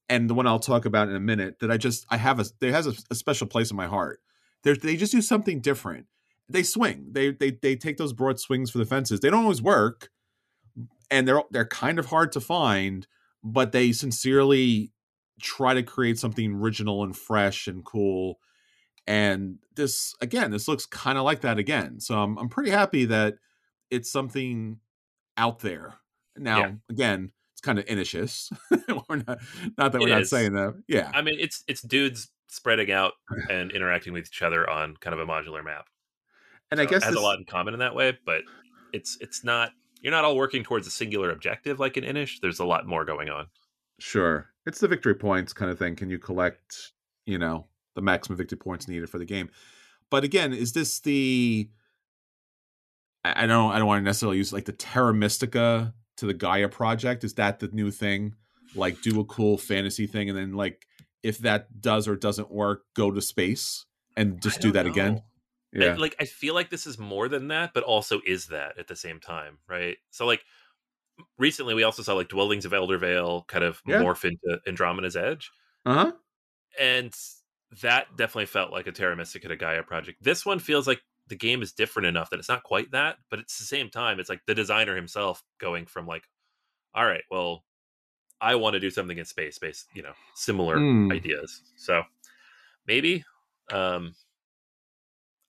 [0.09, 2.45] and the one I'll talk about in a minute that I just I have a
[2.59, 4.19] there has a, a special place in my heart.
[4.63, 6.07] They they just do something different.
[6.49, 7.07] They swing.
[7.11, 9.19] They they they take those broad swings for the fences.
[9.19, 10.09] They don't always work,
[11.11, 13.07] and they're they're kind of hard to find,
[13.43, 14.91] but they sincerely
[15.41, 18.39] try to create something original and fresh and cool.
[19.05, 21.99] And this again, this looks kind of like that again.
[21.99, 23.35] So I'm I'm pretty happy that
[23.89, 24.79] it's something
[25.37, 25.95] out there.
[26.35, 26.71] Now, yeah.
[26.89, 28.51] again, it's kind of inicious.
[29.09, 29.39] we're not,
[29.77, 30.81] not that we're not saying that.
[30.87, 31.11] Yeah.
[31.13, 33.13] I mean, it's it's dudes spreading out
[33.49, 35.87] and interacting with each other on kind of a modular map.
[36.71, 37.21] And so I guess it has this...
[37.21, 38.41] a lot in common in that way, but
[38.93, 42.39] it's it's not you're not all working towards a singular objective like in Inis.
[42.39, 43.47] There's a lot more going on.
[43.99, 44.49] Sure.
[44.65, 45.95] It's the victory points kind of thing.
[45.95, 46.91] Can you collect,
[47.25, 49.49] you know, the maximum victory points needed for the game?
[50.09, 51.69] But again, is this the
[53.23, 56.69] I don't I don't want to necessarily use like the Terra Mystica to the Gaia
[56.69, 57.23] project?
[57.23, 58.35] Is that the new thing?
[58.75, 60.85] Like do a cool fantasy thing and then like
[61.23, 64.91] if that does or doesn't work, go to space and just do that know.
[64.91, 65.23] again?
[65.73, 65.95] Yeah.
[65.95, 68.95] like I feel like this is more than that, but also is that at the
[68.95, 69.97] same time, right?
[70.11, 70.43] So like
[71.37, 74.01] recently we also saw like Dwellings of Elder Vale kind of yeah.
[74.01, 75.51] morph into Andromeda's Edge.
[75.85, 76.11] Uh-huh.
[76.79, 77.13] And
[77.81, 80.23] that definitely felt like a Terra Mystica to Gaia project.
[80.23, 83.39] This one feels like the game is different enough that it's not quite that, but
[83.39, 84.19] it's the same time.
[84.19, 86.23] It's like the designer himself going from like,
[86.93, 87.63] all right, well,
[88.39, 91.13] I want to do something in space based, you know, similar mm.
[91.13, 91.61] ideas.
[91.75, 92.03] So
[92.85, 93.25] maybe,
[93.71, 94.13] um,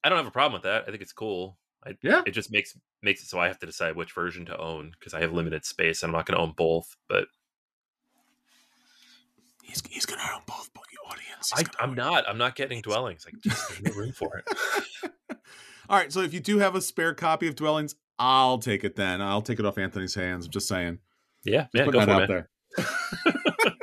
[0.04, 0.84] I don't have a problem with that.
[0.86, 1.58] I think it's cool.
[1.86, 4.58] I, yeah, it just makes makes it so I have to decide which version to
[4.58, 6.96] own because I have limited space and I'm not going to own both.
[7.08, 7.26] But
[9.62, 10.70] he's he's going to own both.
[10.74, 12.28] But audience, I, am not.
[12.28, 13.26] I'm not getting dwellings.
[13.26, 15.10] Like, just, there's no room for it.
[15.90, 18.96] All right, so if you do have a spare copy of Dwellings, I'll take it
[18.96, 19.22] then.
[19.22, 20.46] I'll take it off Anthony's hands.
[20.46, 20.98] I'm just saying.
[21.44, 22.50] Yeah, yeah, go that for out there.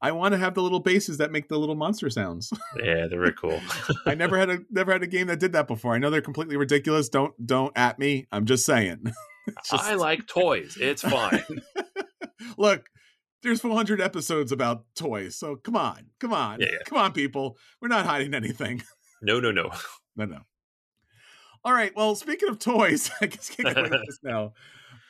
[0.00, 2.52] I want to have the little bases that make the little monster sounds.
[2.76, 3.60] Yeah, they're very cool.
[4.04, 5.94] I never had a never had a game that did that before.
[5.94, 7.08] I know they're completely ridiculous.
[7.08, 8.26] Don't don't at me.
[8.32, 9.12] I'm just saying.
[9.70, 9.84] just...
[9.84, 10.76] I like toys.
[10.78, 11.44] It's fine.
[12.58, 12.86] Look,
[13.42, 16.78] there's 400 episodes about toys, so come on, come on, yeah, yeah.
[16.86, 17.56] come on, people.
[17.80, 18.82] We're not hiding anything.
[19.22, 19.70] No, no, no,
[20.16, 20.40] no, no.
[21.64, 21.92] All right.
[21.96, 24.52] Well, speaking of toys, I guess can't get this now.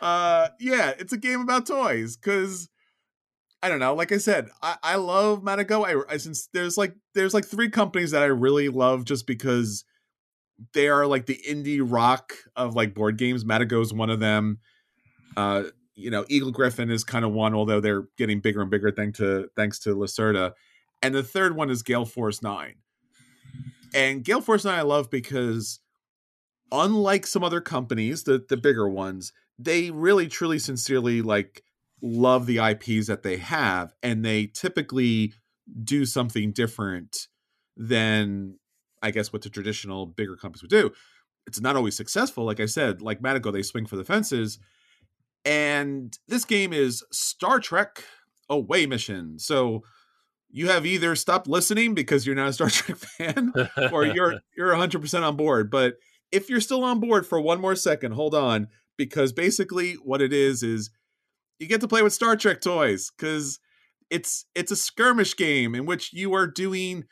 [0.01, 2.69] Uh, yeah, it's a game about toys because
[3.65, 3.95] I don't know.
[3.95, 5.87] Like I said, I, I love Matagot.
[5.87, 9.87] I, I since there's like there's like three companies that I really love just because
[10.75, 13.43] they are like the indie rock of like board games.
[13.43, 14.59] Matagot's one of them.
[15.35, 15.63] Uh,
[15.95, 19.49] you know, Eagle-Gryphon is kind of one, although they're getting bigger and bigger thanks to
[19.57, 20.53] thanks to Lacerda.
[21.01, 22.75] And the third one is Gale Force Nine.
[23.95, 25.81] And Gale Force Nine I love because
[26.71, 31.63] unlike some other companies, the the bigger ones, they really truly sincerely like
[32.05, 35.33] love the IPs that they have and they typically
[35.83, 37.29] do something different
[37.79, 38.59] than
[39.03, 40.93] I guess what the traditional bigger companies would do.
[41.47, 44.59] It's not always successful, like I said, like Matagot, they swing for the fences.
[45.47, 48.05] And this game is Star Trek
[48.51, 49.39] Away Mission.
[49.39, 49.83] So
[50.51, 53.53] you have either stopped listening because you're not a Star Trek fan
[53.93, 55.95] or you're you're 100% on board, but
[56.31, 60.35] if you're still on board for one more second, hold on, because basically what it
[60.35, 60.91] is is
[61.59, 63.59] you get to play with Star Trek toys because
[64.11, 67.05] it's it's a skirmish game in which you are doing,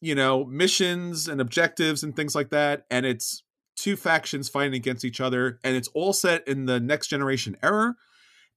[0.00, 3.42] you know, missions and objectives and things like that, and it's
[3.76, 7.94] two factions fighting against each other, and it's all set in the next generation era.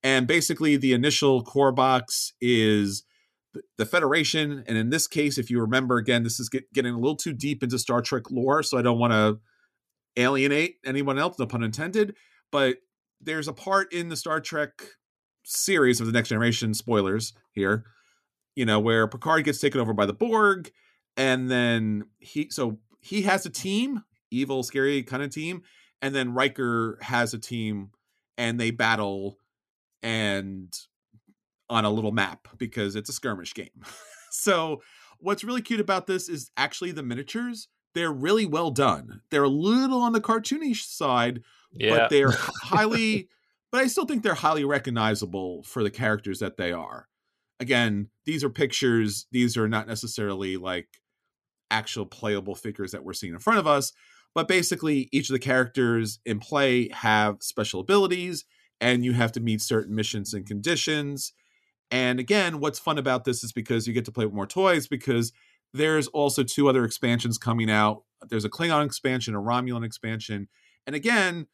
[0.03, 3.03] And basically, the initial core box is
[3.77, 6.97] the Federation, and in this case, if you remember, again, this is get, getting a
[6.97, 9.39] little too deep into Star Trek lore, so I don't want to
[10.17, 12.15] alienate anyone else, no pun intended.
[12.51, 12.77] But
[13.19, 14.81] there's a part in the Star Trek
[15.43, 17.85] series of the Next Generation, spoilers here,
[18.55, 20.71] you know, where Picard gets taken over by the Borg,
[21.17, 25.63] and then he, so he has a team, evil, scary kind of team,
[26.01, 27.91] and then Riker has a team,
[28.37, 29.37] and they battle
[30.03, 30.73] and
[31.69, 33.69] on a little map because it's a skirmish game.
[34.31, 34.81] so
[35.19, 39.21] what's really cute about this is actually the miniatures they're really well done.
[39.29, 41.41] They're a little on the cartoonish side,
[41.73, 41.89] yeah.
[41.97, 42.31] but they're
[42.63, 43.29] highly
[43.71, 47.07] but I still think they're highly recognizable for the characters that they are.
[47.59, 50.87] Again, these are pictures, these are not necessarily like
[51.69, 53.93] actual playable figures that we're seeing in front of us,
[54.33, 58.45] but basically each of the characters in play have special abilities
[58.79, 61.33] and you have to meet certain missions and conditions.
[61.91, 64.87] And again, what's fun about this is because you get to play with more toys
[64.87, 65.31] because
[65.73, 70.47] there's also two other expansions coming out there's a Klingon expansion, a Romulan expansion,
[70.85, 71.47] and again,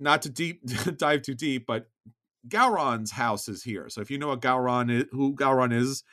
[0.00, 0.62] not to deep
[0.96, 1.88] dive too deep, but
[2.48, 3.88] Gowron's house is here.
[3.88, 6.04] So if you know what Gowron is, who Gowron is,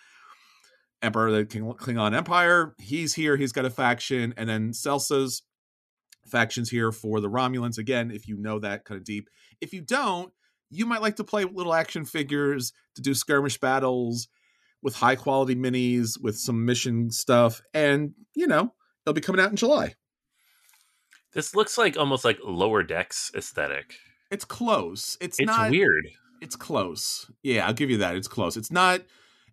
[1.01, 3.37] Emperor of the Klingon Empire, he's here.
[3.37, 5.43] He's got a faction, and then Sela's
[6.25, 7.77] factions here for the Romulans.
[7.77, 9.29] Again, if you know that kind of deep.
[9.61, 10.31] If you don't,
[10.71, 14.27] you might like to play little action figures to do skirmish battles
[14.81, 18.73] with high quality minis with some mission stuff, and you know
[19.05, 19.93] it'll be coming out in July.
[21.35, 23.97] This looks like almost like lower decks aesthetic.
[24.31, 25.17] It's close.
[25.19, 26.07] It's, it's not weird.
[26.41, 27.29] It's close.
[27.43, 28.15] Yeah, I'll give you that.
[28.15, 28.57] It's close.
[28.57, 29.01] It's not.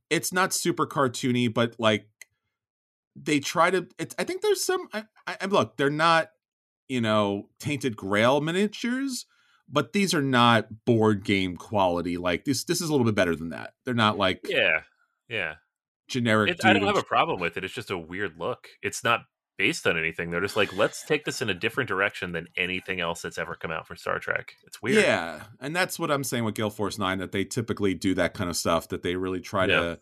[0.09, 2.07] It's not super cartoony, but like
[3.17, 3.89] they try to.
[3.99, 4.15] It's.
[4.19, 4.89] I think there's some.
[4.93, 5.77] I, I look.
[5.77, 6.31] They're not.
[6.89, 9.25] You know, tainted Grail miniatures,
[9.69, 12.17] but these are not board game quality.
[12.17, 12.65] Like this.
[12.65, 13.75] This is a little bit better than that.
[13.85, 14.41] They're not like.
[14.49, 14.81] Yeah.
[15.29, 15.55] Yeah.
[16.09, 16.65] Generic.
[16.65, 17.65] I don't have a problem with it.
[17.65, 18.69] It's just a weird look.
[18.83, 19.23] It's not
[19.63, 20.29] based on anything.
[20.29, 23.55] They're just like, let's take this in a different direction than anything else that's ever
[23.55, 24.55] come out for Star Trek.
[24.67, 25.05] It's weird.
[25.05, 28.35] Yeah, and that's what I'm saying with Gale Force Nine that they typically do that
[28.35, 28.89] kind of stuff.
[28.89, 29.81] That they really try yeah.
[29.81, 30.01] to.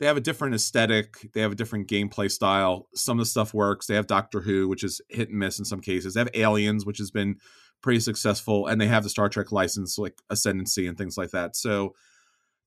[0.00, 1.30] They have a different aesthetic.
[1.34, 2.88] They have a different gameplay style.
[2.96, 3.86] Some of the stuff works.
[3.86, 6.14] They have Doctor Who, which is hit and miss in some cases.
[6.14, 7.36] They have Aliens, which has been
[7.82, 11.54] pretty successful, and they have the Star Trek license, like Ascendancy and things like that.
[11.54, 11.94] So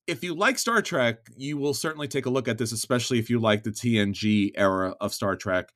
[0.07, 3.29] if you like Star Trek, you will certainly take a look at this, especially if
[3.29, 5.73] you like the TNG era of Star Trek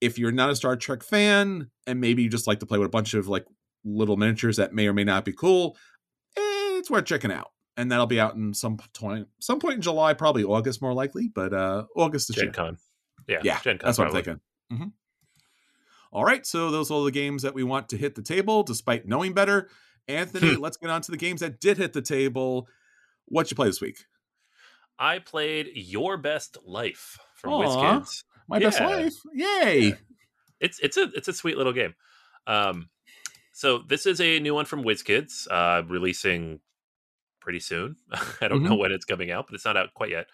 [0.00, 2.86] if you're not a Star Trek fan and maybe you just like to play with
[2.86, 3.46] a bunch of like
[3.84, 5.76] little miniatures that may or may not be cool,
[6.36, 6.40] eh,
[6.78, 7.50] it's worth checking out.
[7.78, 11.30] And that'll be out in some point, some point in July, probably August, more likely.
[11.34, 12.78] But uh August is Gen Con.
[13.28, 14.40] Yeah, yeah, Gen Con that's what I'm thinking.
[14.72, 14.88] Mm-hmm.
[16.12, 19.06] All right, so those are the games that we want to hit the table, despite
[19.06, 19.68] knowing better.
[20.08, 20.62] Anthony, hmm.
[20.62, 22.68] let's get on to the games that did hit the table.
[23.26, 24.04] What you play this week?
[24.98, 28.66] I played Your Best Life from WizKids my yeah.
[28.66, 29.14] best life.
[29.32, 29.80] Yay!
[29.80, 29.94] Yeah.
[30.60, 31.94] It's it's a it's a sweet little game.
[32.46, 32.88] Um,
[33.52, 36.60] so this is a new one from WizKids, uh, releasing
[37.40, 37.96] pretty soon.
[38.12, 38.68] I don't mm-hmm.
[38.68, 40.26] know when it's coming out, but it's not out quite yet.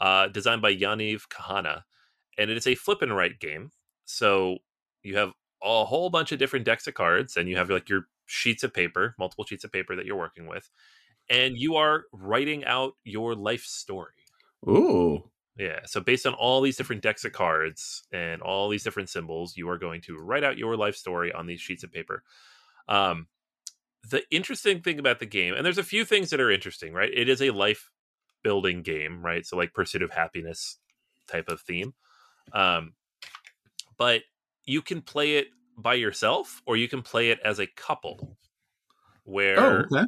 [0.00, 1.82] Uh, designed by Yaniv Kahana,
[2.38, 3.70] and it is a flip and write game.
[4.04, 4.58] So
[5.02, 8.06] you have a whole bunch of different decks of cards, and you have like your
[8.26, 10.70] sheets of paper, multiple sheets of paper that you're working with,
[11.28, 14.12] and you are writing out your life story.
[14.68, 15.30] Ooh.
[15.56, 15.80] Yeah.
[15.84, 19.68] So based on all these different decks of cards and all these different symbols, you
[19.68, 22.22] are going to write out your life story on these sheets of paper.
[22.88, 23.26] Um,
[24.08, 27.10] the interesting thing about the game, and there's a few things that are interesting, right?
[27.12, 27.90] It is a life
[28.42, 29.46] building game, right?
[29.46, 30.78] So like pursuit of happiness
[31.28, 31.94] type of theme.
[32.52, 32.94] Um,
[33.96, 34.22] but
[34.64, 38.36] you can play it by yourself or you can play it as a couple
[39.24, 40.06] where oh, okay.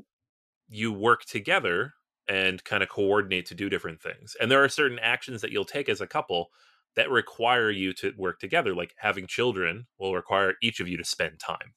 [0.68, 1.94] you work together
[2.28, 4.36] and kind of coordinate to do different things.
[4.40, 6.50] And there are certain actions that you'll take as a couple
[6.96, 8.74] that require you to work together.
[8.74, 11.74] Like having children will require each of you to spend time,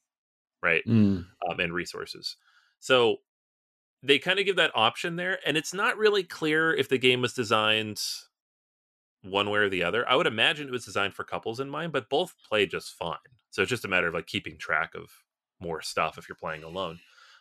[0.62, 0.82] right?
[0.86, 1.26] Mm.
[1.48, 2.36] Um, and resources.
[2.80, 3.18] So
[4.02, 5.38] they kind of give that option there.
[5.44, 8.00] And it's not really clear if the game was designed
[9.22, 10.08] one way or the other.
[10.08, 13.16] I would imagine it was designed for couples in mind, but both play just fine.
[13.50, 15.10] So it's just a matter of like keeping track of
[15.60, 17.00] more stuff if you're playing alone.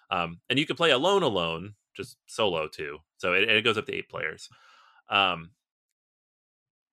[0.10, 3.00] Um, and you can play alone alone just solo too.
[3.18, 4.50] So it, it goes up to eight players.
[5.10, 5.52] Um,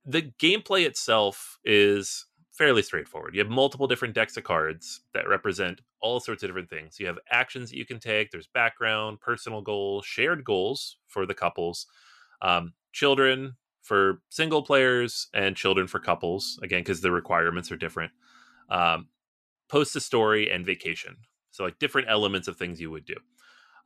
[0.05, 3.35] the gameplay itself is fairly straightforward.
[3.35, 7.01] You have multiple different decks of cards that represent all sorts of different things.
[7.01, 8.31] You have actions that you can take.
[8.31, 11.87] There's background, personal goals, shared goals for the couples,
[12.43, 16.59] um, children for single players, and children for couples.
[16.63, 18.13] Again, because the requirements are different.
[18.69, 19.09] Um,
[19.69, 21.17] post a story and vacation.
[21.51, 23.17] So like different elements of things you would do.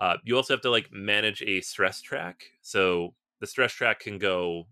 [0.01, 2.45] Uh, you also have to like manage a stress track.
[2.63, 4.67] So the stress track can go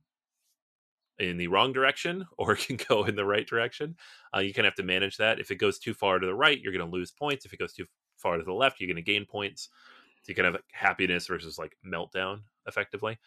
[1.19, 3.97] in the wrong direction or it can go in the right direction.
[4.35, 5.41] Uh, you kind of have to manage that.
[5.41, 7.45] If it goes too far to the right, you're going to lose points.
[7.45, 7.87] If it goes too
[8.17, 9.69] far to the left, you're going to gain points.
[10.23, 13.19] So you can have like, happiness versus like meltdown effectively.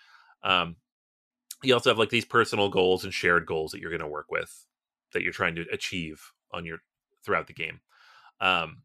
[0.44, 0.76] Um,
[1.64, 4.32] you also have like these personal goals and shared goals that you're going to work
[4.32, 4.66] with
[5.14, 6.80] that you're trying to achieve on your
[7.24, 7.80] throughout the game.
[8.40, 8.84] Um,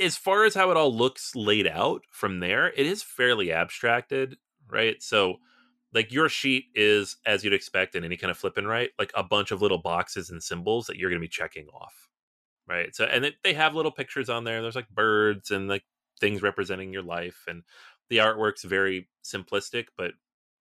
[0.00, 4.36] as far as how it all looks laid out from there, it is fairly abstracted,
[4.68, 5.02] right?
[5.02, 5.36] So,
[5.92, 9.12] like your sheet is as you'd expect in any kind of flip and write, like
[9.14, 12.08] a bunch of little boxes and symbols that you're going to be checking off,
[12.68, 12.94] right?
[12.94, 14.62] So, and it, they have little pictures on there.
[14.62, 15.84] There's like birds and like
[16.20, 17.62] things representing your life, and
[18.08, 20.12] the artwork's very simplistic, but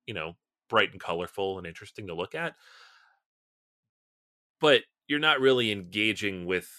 [0.05, 0.35] you know,
[0.69, 2.55] bright and colorful and interesting to look at.
[4.59, 6.69] But you're not really engaging with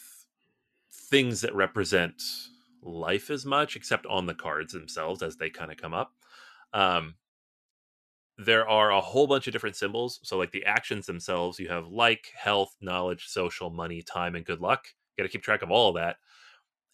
[0.93, 2.23] things that represent
[2.83, 6.13] life as much, except on the cards themselves as they kind of come up.
[6.73, 7.15] Um,
[8.39, 10.19] there are a whole bunch of different symbols.
[10.23, 14.61] So, like the actions themselves, you have like, health, knowledge, social, money, time, and good
[14.61, 14.87] luck.
[15.17, 16.17] You got to keep track of all of that.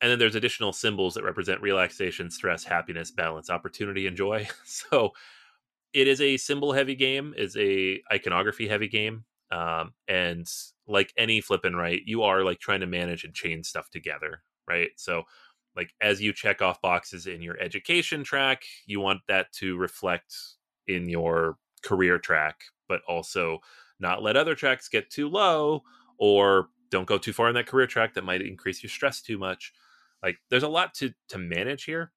[0.01, 4.49] And then there's additional symbols that represent relaxation, stress, happiness, balance, opportunity, and joy.
[4.65, 5.13] So,
[5.93, 9.25] it is a symbol heavy game, is a iconography heavy game.
[9.51, 10.47] Um, and
[10.87, 14.91] like any flipping right, you are like trying to manage and chain stuff together, right?
[14.97, 15.25] So,
[15.75, 20.35] like as you check off boxes in your education track, you want that to reflect
[20.87, 23.61] in your career track, but also
[24.01, 25.83] not let other tracks get too low
[26.19, 29.39] or don't go too far in that career track that might increase your stress too
[29.39, 29.73] much.
[30.23, 32.13] Like there's a lot to to manage here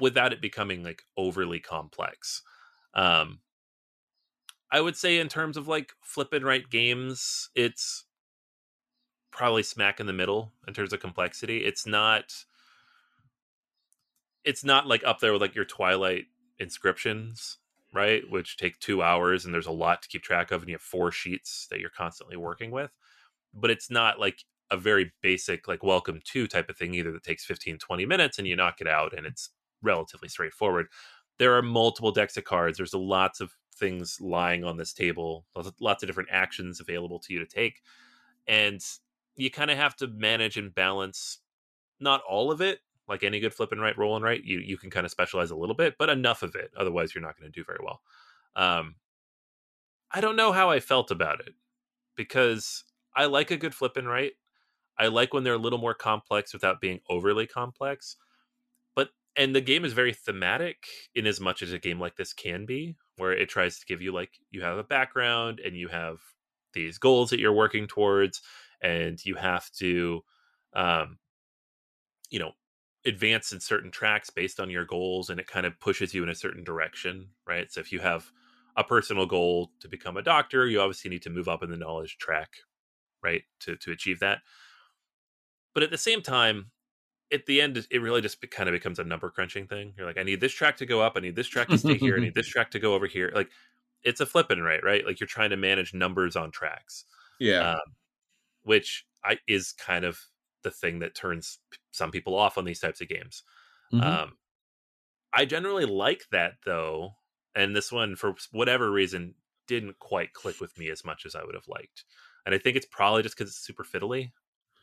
[0.00, 2.42] without it becoming like overly complex.
[2.94, 3.40] Um
[4.70, 8.04] I would say in terms of like flip and write games, it's
[9.30, 11.64] probably smack in the middle in terms of complexity.
[11.64, 12.32] It's not
[14.44, 16.26] it's not like up there with like your Twilight
[16.58, 17.58] inscriptions,
[17.92, 18.22] right?
[18.30, 20.82] Which take two hours and there's a lot to keep track of, and you have
[20.82, 22.90] four sheets that you're constantly working with.
[23.54, 27.24] But it's not like a very basic, like welcome to type of thing either that
[27.24, 29.50] takes 15, 20 minutes and you knock it out and it's
[29.82, 30.86] relatively straightforward.
[31.38, 32.76] There are multiple decks of cards.
[32.76, 35.46] There's lots of things lying on this table,
[35.80, 37.82] lots of different actions available to you to take.
[38.46, 38.84] And
[39.36, 41.38] you kind of have to manage and balance
[42.00, 44.76] not all of it like any good flip and right, roll and right, you you
[44.76, 46.70] can kind of specialize a little bit, but enough of it.
[46.76, 48.02] Otherwise, you're not going to do very well.
[48.54, 48.96] Um,
[50.10, 51.54] I don't know how I felt about it
[52.16, 52.84] because
[53.16, 54.32] I like a good flip and right.
[54.98, 58.16] I like when they're a little more complex without being overly complex.
[59.38, 62.66] And the game is very thematic in as much as a game like this can
[62.66, 66.18] be, where it tries to give you like you have a background and you have
[66.74, 68.42] these goals that you're working towards,
[68.82, 70.22] and you have to
[70.74, 71.18] um,
[72.30, 72.52] you know
[73.06, 76.28] advance in certain tracks based on your goals and it kind of pushes you in
[76.28, 77.70] a certain direction right?
[77.70, 78.30] So if you have
[78.76, 81.76] a personal goal to become a doctor you obviously need to move up in the
[81.76, 82.50] knowledge track
[83.22, 84.40] right to to achieve that.
[85.74, 86.70] But at the same time
[87.32, 90.18] at the end it really just kind of becomes a number crunching thing you're like
[90.18, 92.20] i need this track to go up i need this track to stay here i
[92.20, 93.50] need this track to go over here like
[94.02, 97.04] it's a flipping right right like you're trying to manage numbers on tracks
[97.38, 97.80] yeah um,
[98.62, 100.18] which i is kind of
[100.62, 101.58] the thing that turns
[101.92, 103.42] some people off on these types of games.
[103.92, 104.06] Mm-hmm.
[104.06, 104.32] Um,
[105.32, 107.12] I generally like that though,
[107.54, 109.34] and this one for whatever reason
[109.66, 112.04] didn't quite click with me as much as I would have liked.
[112.46, 114.30] And I think it's probably just because it's super fiddly.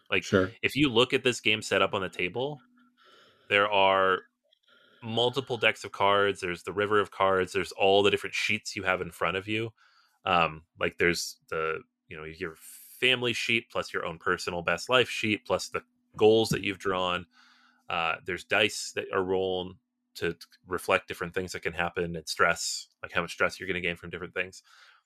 [0.09, 0.51] Like, sure.
[0.61, 2.59] if you look at this game set up on the table,
[3.49, 4.19] there are
[5.01, 6.41] multiple decks of cards.
[6.41, 7.53] There's the river of cards.
[7.53, 9.71] There's all the different sheets you have in front of you.
[10.25, 12.55] Um, like there's the you know your
[12.99, 15.81] family sheet plus your own personal best life sheet plus the
[16.17, 17.25] goals that you've drawn.
[17.89, 19.75] Uh, there's dice that are rolling
[20.15, 20.35] to
[20.67, 23.87] reflect different things that can happen and stress, like how much stress you're going to
[23.87, 24.63] gain from different things.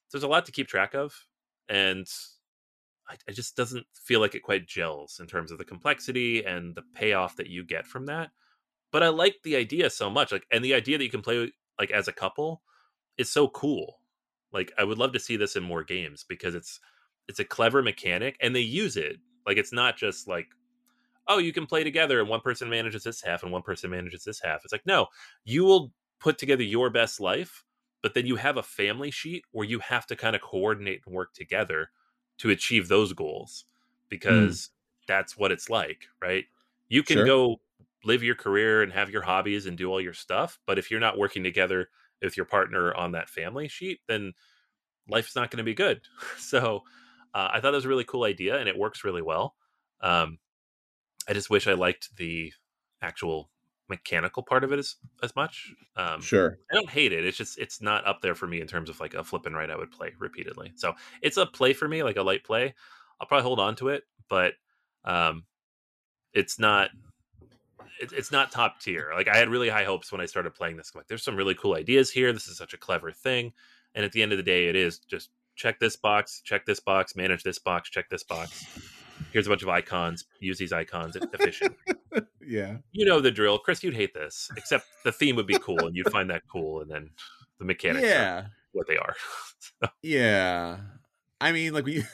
[0.07, 1.13] So there's a lot to keep track of,
[1.67, 2.07] and
[3.27, 6.83] it just doesn't feel like it quite gels in terms of the complexity and the
[6.93, 8.31] payoff that you get from that.
[8.91, 11.51] But I like the idea so much, like, and the idea that you can play
[11.79, 12.61] like as a couple
[13.17, 13.99] is so cool.
[14.51, 16.79] Like, I would love to see this in more games because it's
[17.27, 19.17] it's a clever mechanic and they use it.
[19.45, 20.47] Like, it's not just like
[21.29, 24.23] oh, you can play together and one person manages this half and one person manages
[24.23, 24.61] this half.
[24.63, 25.07] It's like, no,
[25.45, 27.63] you will put together your best life,
[28.01, 31.15] but then you have a family sheet where you have to kind of coordinate and
[31.15, 31.91] work together
[32.39, 34.07] to achieve those goals hmm.
[34.09, 34.69] because mm.
[35.07, 36.45] that's what it's like, right?
[36.87, 37.25] You can sure.
[37.25, 37.61] go
[38.03, 40.99] live your career and have your hobbies and do all your stuff, but if you're
[40.99, 41.89] not working together
[42.21, 44.33] with your partner on that family sheet, then
[45.07, 46.01] life's not going to be good.
[46.37, 46.83] so,
[47.33, 49.55] uh, I thought that was a really cool idea and it works really well.
[50.01, 50.39] Um,
[51.27, 52.51] I just wish I liked the
[53.01, 53.51] actual
[53.89, 55.73] mechanical part of it as as much.
[55.95, 57.25] Um, sure, I don't hate it.
[57.25, 59.55] It's just it's not up there for me in terms of like a flip and
[59.55, 60.73] right I would play repeatedly.
[60.75, 62.73] So it's a play for me, like a light play.
[63.19, 64.53] I'll probably hold on to it, but
[65.03, 65.45] um,
[66.33, 66.91] it's not
[67.99, 69.11] it, it's not top tier.
[69.13, 70.93] Like I had really high hopes when I started playing this.
[70.95, 72.31] like, there's some really cool ideas here.
[72.31, 73.53] This is such a clever thing,
[73.95, 76.79] and at the end of the day, it is just check this box, check this
[76.79, 78.65] box, manage this box, check this box
[79.31, 80.25] here's a bunch of icons.
[80.39, 81.77] Use these icons efficiently.
[82.45, 83.83] yeah, you know the drill, Chris.
[83.83, 86.89] You'd hate this, except the theme would be cool, and you'd find that cool, and
[86.89, 87.09] then
[87.59, 89.15] the mechanics, yeah, what they are.
[90.01, 90.77] Yeah,
[91.39, 92.03] I mean, like we.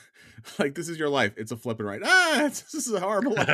[0.59, 1.33] Like this is your life.
[1.37, 2.01] It's a flipping right.
[2.05, 3.47] Ah, this is a horrible life.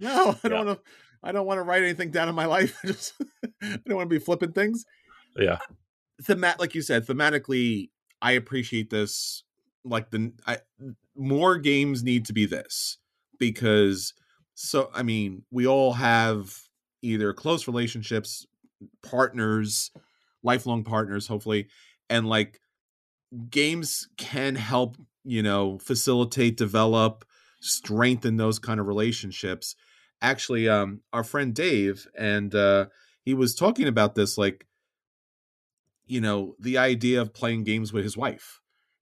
[0.00, 0.64] no, I don't yeah.
[0.64, 0.78] want to.
[1.22, 2.76] I don't want to write anything down in my life.
[2.82, 3.14] I just
[3.62, 4.84] I don't want to be flipping things.
[5.36, 5.58] Yeah.
[6.24, 9.44] Themat, like you said, thematically, I appreciate this
[9.84, 10.58] like the I,
[11.16, 12.98] more games need to be this
[13.38, 14.14] because
[14.54, 16.56] so I mean we all have
[17.02, 18.46] either close relationships,
[19.02, 19.90] partners,
[20.42, 21.68] lifelong partners, hopefully,
[22.08, 22.60] and like
[23.50, 27.24] games can help you know facilitate, develop,
[27.60, 29.74] strengthen those kind of relationships.
[30.20, 32.86] Actually, um, our friend Dave and uh,
[33.24, 34.66] he was talking about this, like
[36.06, 38.60] you know, the idea of playing games with his wife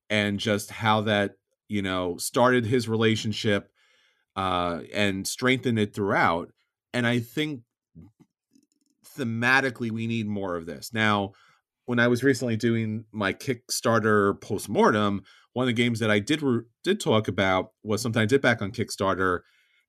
[0.08, 1.32] and just how that
[1.70, 3.70] you know started his relationship
[4.36, 6.52] uh, and strengthened it throughout.
[6.92, 7.62] And I think
[9.16, 10.92] thematically we need more of this.
[10.92, 11.32] Now,
[11.86, 16.42] when I was recently doing my Kickstarter postmortem, one of the games that I did
[16.42, 19.40] re- did talk about was something I did back on Kickstarter,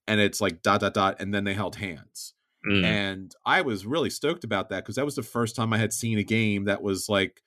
[0.08, 2.36] and it's like dot dot dot, and then they held hands.
[2.68, 2.84] Mm.
[2.84, 5.94] And I was really stoked about that because that was the first time I had
[5.94, 7.42] seen a game that was like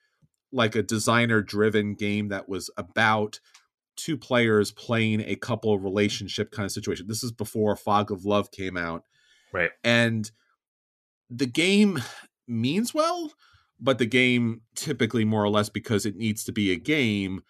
[0.51, 3.39] like a designer driven game that was about
[3.95, 7.07] two players playing a couple relationship kind of situation.
[7.07, 9.03] This is before Fog of Love came out.
[9.51, 9.71] Right.
[9.83, 10.29] And
[11.29, 12.01] the game
[12.47, 13.31] means well,
[13.79, 17.41] but the game typically more or less because it needs to be a game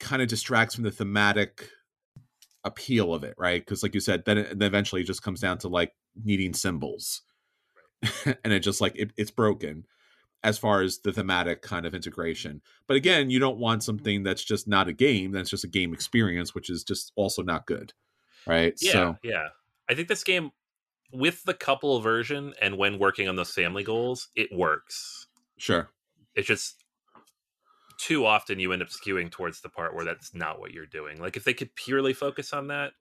[0.00, 1.68] kind of distracts from the thematic
[2.64, 3.64] appeal of it, right?
[3.64, 5.92] Because like you said, then it then eventually it just comes down to like
[6.22, 7.22] needing symbols.
[8.44, 9.84] and it just like it, it's broken
[10.42, 12.62] as far as the thematic kind of integration.
[12.86, 13.86] But again, you don't want mm-hmm.
[13.86, 17.42] something that's just not a game, that's just a game experience, which is just also
[17.42, 17.92] not good.
[18.46, 18.74] Right.
[18.80, 18.92] Yeah.
[18.92, 19.48] So, yeah.
[19.88, 20.50] I think this game
[21.12, 25.26] with the couple version and when working on those family goals, it works.
[25.56, 25.90] Sure.
[26.34, 26.84] It's just
[27.98, 31.20] too often you end up skewing towards the part where that's not what you're doing.
[31.20, 32.92] Like if they could purely focus on that,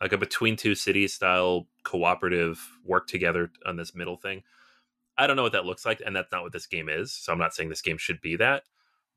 [0.00, 4.42] like a between two cities style cooperative work together on this middle thing.
[5.16, 7.12] I don't know what that looks like, and that's not what this game is.
[7.12, 8.62] So I'm not saying this game should be that,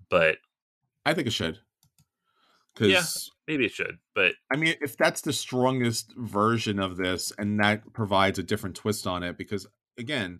[0.09, 0.37] but
[1.05, 1.59] I think it should.
[2.75, 3.03] Cause yeah,
[3.47, 3.99] maybe it should.
[4.15, 8.75] But I mean, if that's the strongest version of this, and that provides a different
[8.75, 9.67] twist on it, because
[9.97, 10.39] again,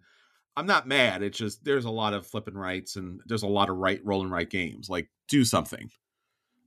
[0.58, 1.22] I'm not mad.
[1.22, 4.32] It's just there's a lot of flipping rights, and there's a lot of right rolling
[4.32, 4.89] right games.
[4.89, 5.91] Like do something.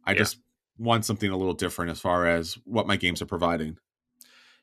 [0.05, 0.19] I yeah.
[0.19, 0.39] just
[0.79, 3.77] want something a little different as far as what my games are providing.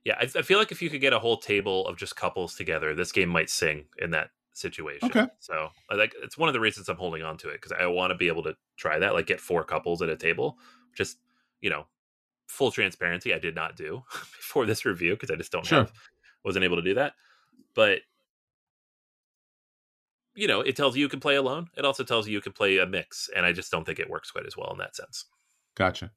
[0.06, 2.56] Yeah, I, I, feel like if you could get a whole table of just couples
[2.56, 5.10] together, this game might sing in that situation.
[5.10, 5.28] Okay.
[5.40, 8.12] So like it's one of the reasons I'm holding on to it because I want
[8.12, 10.58] to be able to try that, like get four couples at a table.
[10.94, 11.18] Just
[11.62, 11.86] you know,
[12.48, 15.80] full transparency, I did not do before this review because I just don't sure.
[15.80, 15.94] have
[16.44, 17.14] wasn't able to do that.
[17.74, 18.00] But
[20.36, 21.70] you know, it tells you you can play alone.
[21.78, 24.10] It also tells you you can play a mix, and I just don't think it
[24.10, 25.26] works quite as well in that sense.
[25.76, 26.12] Gotcha.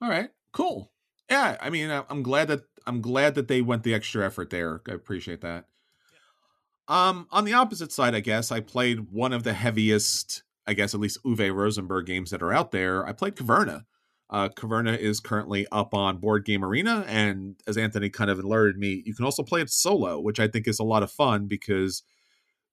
[0.00, 0.92] All right, cool.
[1.30, 4.80] Yeah, I mean, I'm glad that I'm glad that they went the extra effort there.
[4.88, 5.64] I appreciate that.
[6.88, 7.08] Yeah.
[7.08, 10.94] Um, on the opposite side, I guess I played one of the heaviest, I guess
[10.94, 13.04] at least Uwe Rosenberg games that are out there.
[13.04, 13.82] I played Caverna.
[14.28, 18.76] Uh, Caverna is currently up on Board Game Arena, and as Anthony kind of alerted
[18.76, 21.46] me, you can also play it solo, which I think is a lot of fun
[21.46, 22.02] because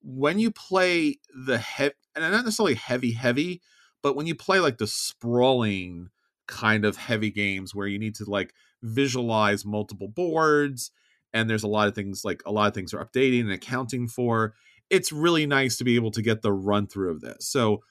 [0.01, 3.61] when you play the heavy, and not necessarily heavy, heavy,
[4.01, 6.09] but when you play like the sprawling
[6.47, 10.91] kind of heavy games where you need to like visualize multiple boards
[11.33, 14.07] and there's a lot of things like a lot of things are updating and accounting
[14.07, 14.53] for.
[14.89, 17.47] It's really nice to be able to get the run through of this.
[17.47, 17.81] So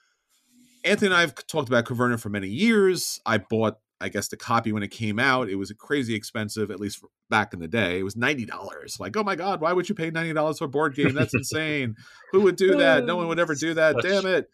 [0.84, 3.20] anthony and i have talked about caverna for many years.
[3.26, 5.48] I bought i guess the copy when it came out.
[5.48, 7.98] It was crazy expensive at least back in the day.
[7.98, 10.94] It was $90 like oh my god why would you pay $90 for a board
[10.94, 11.14] game?
[11.14, 11.96] That's insane.
[12.30, 13.04] Who would do that?
[13.04, 13.96] No one would ever do that.
[14.02, 14.48] Damn it.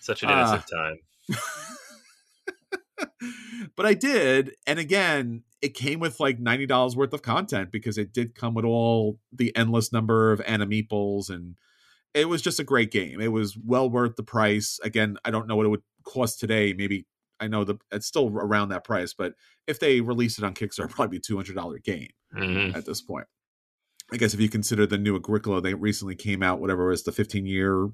[0.00, 0.96] such an innocent uh, time
[3.76, 4.54] but I did.
[4.66, 8.64] And again, it came with like $90 worth of content because it did come with
[8.64, 11.56] all the endless number of animeeples and
[12.14, 13.20] it was just a great game.
[13.20, 14.78] It was well worth the price.
[14.82, 16.74] Again, I don't know what it would cost today.
[16.74, 17.06] Maybe
[17.40, 19.34] I know that it's still around that price, but
[19.66, 22.76] if they release it on Kickstarter, probably be $200 game mm-hmm.
[22.76, 23.26] at this point.
[24.12, 27.12] I guess if you consider the new Agricola, they recently came out, whatever was the
[27.12, 27.88] 15 year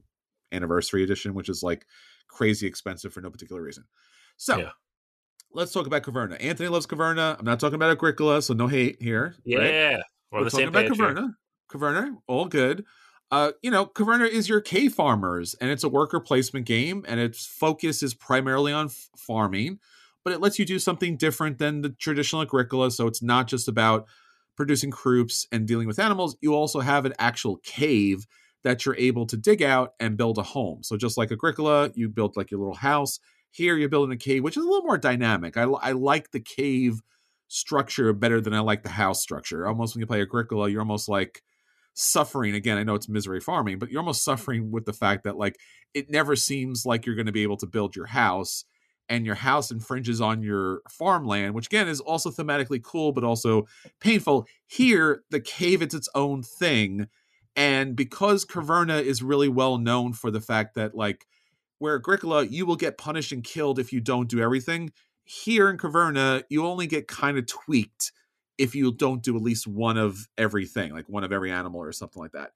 [0.51, 1.87] anniversary edition, which is like
[2.27, 3.85] crazy expensive for no particular reason.
[4.37, 4.71] So yeah
[5.59, 6.37] let's talk about Caverna.
[6.41, 7.37] Anthony loves Caverna.
[7.37, 9.35] I'm not talking about Agricola, so no hate here.
[9.45, 10.03] Yeah, right?
[10.31, 11.35] we're, we're talking about Caverna.
[11.71, 12.85] Caverna, all good.
[13.31, 17.19] Uh, you know, Caverna is your cave farmers, and it's a worker placement game, and
[17.19, 19.81] its focus is primarily on f- farming,
[20.25, 22.91] but it lets you do something different than the traditional Agricola.
[22.93, 24.07] So it's not just about
[24.57, 26.37] producing crops and dealing with animals.
[26.41, 28.27] You also have an actual cave
[28.63, 30.83] that you're able to dig out and build a home.
[30.83, 33.19] So just like Agricola, you build like your little house
[33.51, 35.57] here, you're building a cave, which is a little more dynamic.
[35.57, 37.01] I, I like the cave
[37.49, 39.67] structure better than I like the house structure.
[39.67, 41.43] Almost when you play Agricola, you're almost like
[41.95, 42.55] suffering.
[42.55, 44.25] Again, I know it's misery farming, but you're almost mm.
[44.25, 45.57] suffering with the fact that like
[45.95, 48.65] it never seems like you're going to be able to build your house
[49.09, 53.65] and your house infringes on your farmland, which again is also thematically cool, but also
[54.01, 54.47] painful.
[54.67, 57.09] Here, the cave it's its own thing
[57.57, 61.27] And because Caverna is really well known for the fact that, like,
[61.79, 64.93] where Agricola, you will get punished and killed if you don't do everything.
[65.25, 68.13] Here in Caverna, you only get kind of tweaked
[68.57, 71.93] if you don't do at least one of everything, like one of every animal or
[71.93, 72.53] something like that.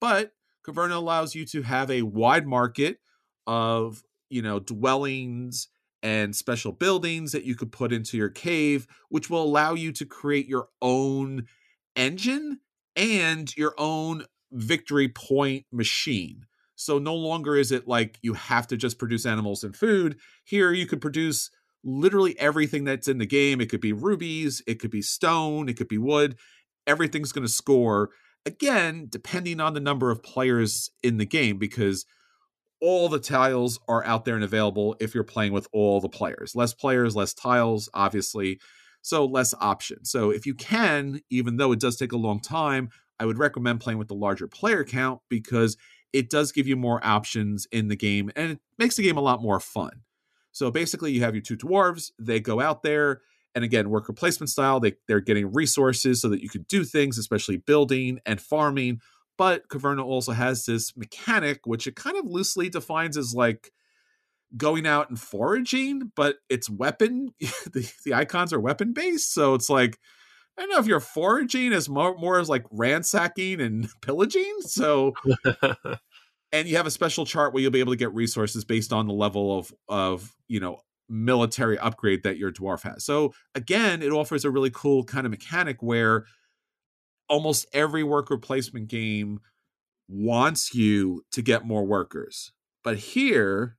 [0.00, 0.32] But
[0.66, 2.98] Caverna allows you to have a wide market
[3.46, 5.68] of, you know, dwellings
[6.02, 10.06] and special buildings that you could put into your cave, which will allow you to
[10.06, 11.46] create your own
[11.94, 12.60] engine
[12.96, 16.46] and your own victory point machine.
[16.84, 20.18] So no longer is it like you have to just produce animals and food.
[20.44, 21.50] Here you could produce
[21.84, 23.60] literally everything that's in the game.
[23.60, 26.36] It could be rubies, it could be stone, it could be wood.
[26.86, 28.10] Everything's going to score
[28.44, 32.04] again, depending on the number of players in the game, because
[32.80, 36.56] all the tiles are out there and available if you're playing with all the players.
[36.56, 38.58] Less players, less tiles, obviously.
[39.02, 40.10] So less options.
[40.10, 43.80] So if you can, even though it does take a long time, I would recommend
[43.80, 45.76] playing with the larger player count because
[46.12, 49.22] it does give you more options in the game and it makes the game a
[49.22, 50.02] lot more fun.
[50.52, 53.22] So basically, you have your two dwarves, they go out there,
[53.54, 57.18] and again, worker placement style, they, they're getting resources so that you could do things,
[57.18, 59.00] especially building and farming.
[59.38, 63.72] But Caverna also has this mechanic, which it kind of loosely defines as like
[64.56, 67.34] going out and foraging, but it's weapon.
[67.40, 69.32] the, the icons are weapon based.
[69.32, 69.98] So it's like,
[70.58, 74.56] I don't know if you're foraging is more, more as like ransacking and pillaging.
[74.60, 75.14] So,
[76.52, 79.06] and you have a special chart where you'll be able to get resources based on
[79.06, 83.04] the level of of you know military upgrade that your dwarf has.
[83.04, 86.24] So again, it offers a really cool kind of mechanic where
[87.28, 89.40] almost every worker placement game
[90.08, 92.52] wants you to get more workers.
[92.84, 93.76] But here,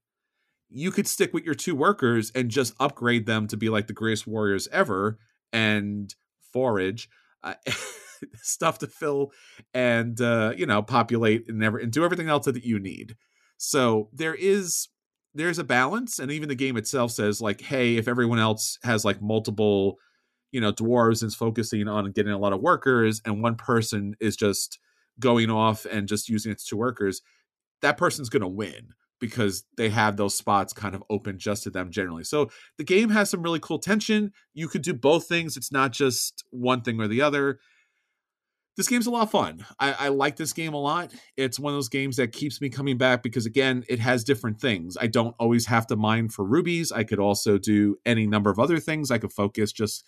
[0.69, 3.93] you could stick with your two workers and just upgrade them to be like the
[3.93, 5.19] greatest warriors ever
[5.51, 6.13] and
[6.53, 7.09] forage
[7.43, 7.55] uh,
[8.35, 9.31] stuff to fill
[9.73, 13.15] and uh, you know populate and never and do everything else that you need.
[13.57, 14.87] So there is
[15.33, 19.03] there's a balance and even the game itself says like hey if everyone else has
[19.03, 19.97] like multiple
[20.51, 24.35] you know dwarves is focusing on getting a lot of workers and one person is
[24.35, 24.79] just
[25.19, 27.21] going off and just using its two workers
[27.81, 28.89] that person's going to win
[29.23, 32.25] because they have those spots kind of open just to them generally.
[32.25, 34.33] So the game has some really cool tension.
[34.53, 35.55] You could do both things.
[35.55, 37.59] It's not just one thing or the other.
[38.75, 39.65] This game's a lot of fun.
[39.79, 41.13] I, I like this game a lot.
[41.37, 44.59] It's one of those games that keeps me coming back because again, it has different
[44.59, 44.97] things.
[44.99, 46.91] I don't always have to mine for rubies.
[46.91, 49.09] I could also do any number of other things.
[49.09, 50.03] I could focus just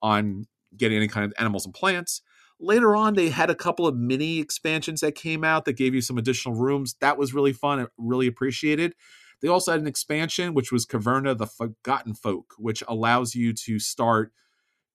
[0.00, 0.44] on
[0.76, 2.22] getting any kind of animals and plants.
[2.62, 6.02] Later on, they had a couple of mini expansions that came out that gave you
[6.02, 6.94] some additional rooms.
[7.00, 7.80] That was really fun.
[7.80, 8.94] I really appreciated.
[9.40, 13.78] They also had an expansion, which was Caverna the Forgotten Folk, which allows you to
[13.78, 14.32] start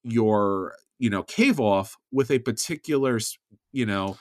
[0.03, 3.19] your, you know, cave off with a particular,
[3.71, 4.17] you know,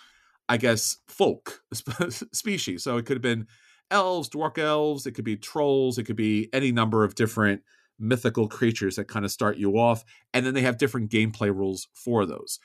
[0.49, 1.63] I guess folk
[2.33, 2.83] species.
[2.83, 3.47] So it could have been
[3.91, 7.63] elves, dwarf elves, it could be trolls, it could be any number of different
[7.99, 10.03] mythical creatures that kind of start you off.
[10.33, 12.59] And then they have different gameplay rules for those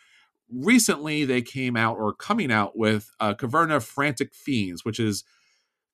[0.51, 5.23] recently they came out or coming out with uh, Caverna Frantic Fiends, which is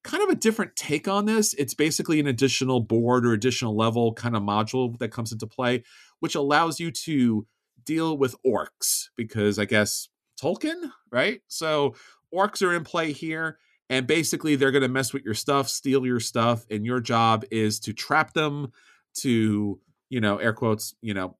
[0.03, 1.53] kind of a different take on this.
[1.55, 5.83] It's basically an additional board or additional level kind of module that comes into play,
[6.19, 7.47] which allows you to
[7.83, 10.09] deal with orcs because I guess
[10.41, 11.41] Tolkien, right?
[11.47, 11.95] So
[12.33, 13.57] orcs are in play here.
[13.87, 17.45] And basically, they're going to mess with your stuff, steal your stuff, and your job
[17.51, 18.71] is to trap them,
[19.19, 19.79] to,
[20.09, 21.37] you know, air quotes, you know,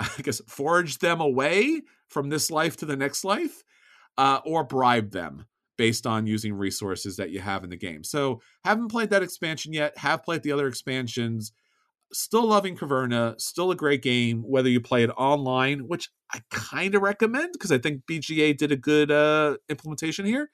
[0.18, 3.62] I guess forge them away from this life to the next life,
[4.18, 5.46] uh, or bribe them
[5.76, 8.04] based on using resources that you have in the game.
[8.04, 11.52] So, haven't played that expansion yet, have played the other expansions.
[12.12, 16.94] Still loving Caverna, still a great game, whether you play it online, which I kind
[16.94, 20.50] of recommend because I think BGA did a good uh, implementation here,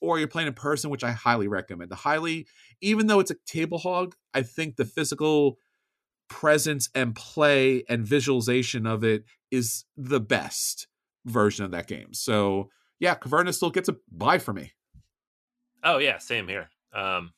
[0.00, 1.90] or you're playing in person, which I highly recommend.
[1.90, 2.46] The highly,
[2.80, 5.58] even though it's a table hog, I think the physical
[6.28, 10.88] presence and play and visualization of it is the best
[11.24, 12.12] version of that game.
[12.12, 14.72] So yeah, Caverna still gets a buy for me.
[15.84, 16.70] Oh yeah, same here.
[16.92, 17.32] Um,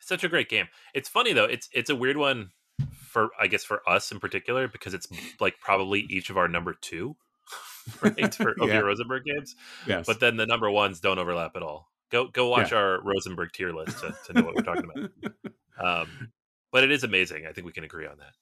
[0.00, 0.66] such a great game.
[0.92, 1.44] It's funny though.
[1.44, 2.50] It's it's a weird one
[2.92, 5.08] for I guess for us in particular because it's
[5.40, 7.16] like probably each of our number two,
[8.02, 8.34] right?
[8.34, 8.78] For yeah.
[8.78, 9.56] Rosenberg games.
[9.86, 10.06] Yes.
[10.06, 11.88] But then the number ones don't overlap at all.
[12.10, 12.78] Go go watch yeah.
[12.78, 15.10] our Rosenberg tier list to, to know what we're talking about.
[15.76, 16.30] Um,
[16.74, 17.46] but it is amazing.
[17.46, 18.32] I think we can agree on that.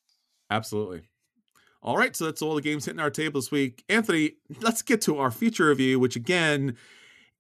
[0.49, 1.03] Absolutely.
[1.83, 3.85] All right, so that's all the games hitting our table this week.
[3.91, 6.79] Anthony, let's get to our feature review, which again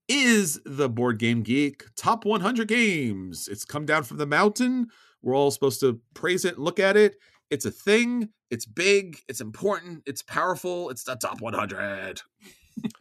[0.07, 3.49] is the Board Game Geek Top 100 Games.
[3.49, 4.88] It's come down from the mountain.
[5.22, 7.16] We're all supposed to praise it, look at it.
[7.49, 8.28] It's a thing.
[8.51, 9.18] It's big.
[9.28, 10.03] It's important.
[10.05, 10.90] It's powerful.
[10.90, 12.20] It's the top 100.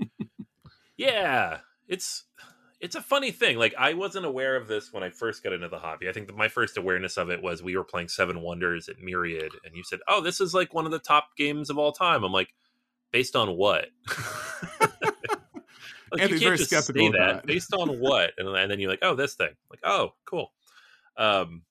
[0.98, 1.58] yeah,
[1.89, 2.24] it's
[2.82, 3.58] it's a funny thing.
[3.58, 6.10] Like I wasn't aware of this when I first got into the hobby.
[6.10, 9.00] I think that my first awareness of it was we were playing Seven Wonders at
[9.00, 11.92] Myriad, and you said, "Oh, this is like one of the top games of all
[11.92, 12.54] time." I'm like,
[13.12, 13.86] based on what?
[14.82, 17.12] like, you can't just say that.
[17.12, 17.46] that.
[17.46, 20.52] based on what, and, and then you're like, "Oh, this thing." Like, oh, cool.
[21.18, 21.62] Um,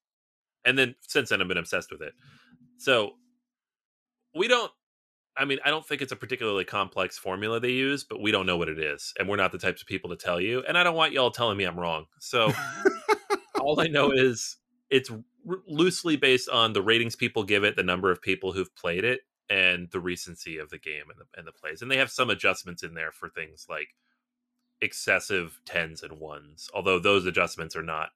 [0.65, 2.13] and then since then, I've been obsessed with it.
[2.79, 3.15] So
[4.35, 4.71] we don't
[5.37, 8.47] I mean, I don't think it's a particularly complex formula they use, but we don't
[8.47, 10.63] know what it is, and we're not the types of people to tell you.
[10.67, 12.07] And I don't want y'all telling me I'm wrong.
[12.19, 12.53] So
[13.61, 14.57] all I know is
[14.91, 18.75] it's r- loosely based on the ratings people give it, the number of people who've
[18.75, 21.83] played it, and the recency of the game and the, and the plays.
[21.83, 23.89] And they have some adjustments in there for things like
[24.81, 28.11] excessive tens and ones, although those adjustments are not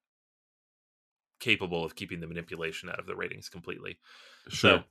[1.40, 3.98] capable of keeping the manipulation out of the ratings completely.
[4.48, 4.78] Sure.
[4.78, 4.84] So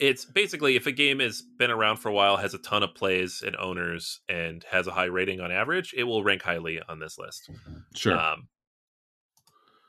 [0.00, 2.94] it's basically if a game has been around for a while, has a ton of
[2.94, 6.98] plays and owners, and has a high rating on average, it will rank highly on
[6.98, 7.50] this list.
[7.94, 8.18] Sure.
[8.18, 8.48] Um,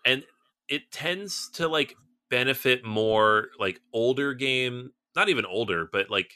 [0.06, 0.24] and
[0.68, 1.96] it tends to like
[2.30, 6.32] benefit more like older game, not even older, but like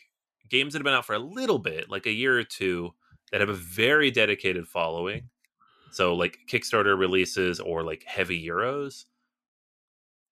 [0.49, 2.93] games that have been out for a little bit, like a year or two,
[3.32, 5.30] that have a very dedicated following.
[5.91, 9.03] So like Kickstarter releases or like heavy euros,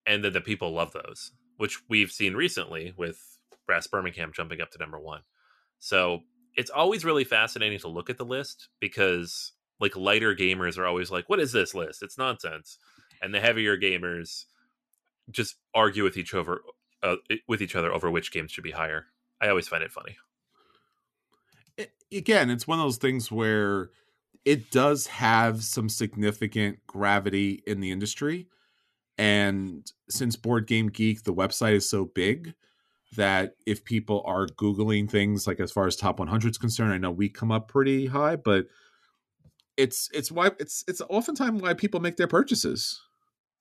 [0.06, 3.33] and then the people love those, which we've seen recently with
[3.66, 5.22] Brass Birmingham jumping up to number one.
[5.80, 6.22] So
[6.56, 11.12] it's always really fascinating to look at the list because like lighter gamers are always
[11.12, 12.04] like, "What is this list?
[12.04, 12.78] It's nonsense,"
[13.22, 14.46] and the heavier gamers
[15.32, 16.62] just argue with each over
[17.02, 19.08] uh, with each other over which games should be higher.
[19.42, 20.16] I always find it funny.
[21.78, 23.90] It, again, it's one of those things where
[24.46, 28.48] it does have some significant gravity in the industry,
[29.18, 32.54] and since Board Game Geek, the website is so big,
[33.16, 36.98] that if people are googling things like as far as top 100 is concerned i
[36.98, 38.66] know we come up pretty high but
[39.78, 43.02] it's it's why it's it's oftentimes why people make their purchases.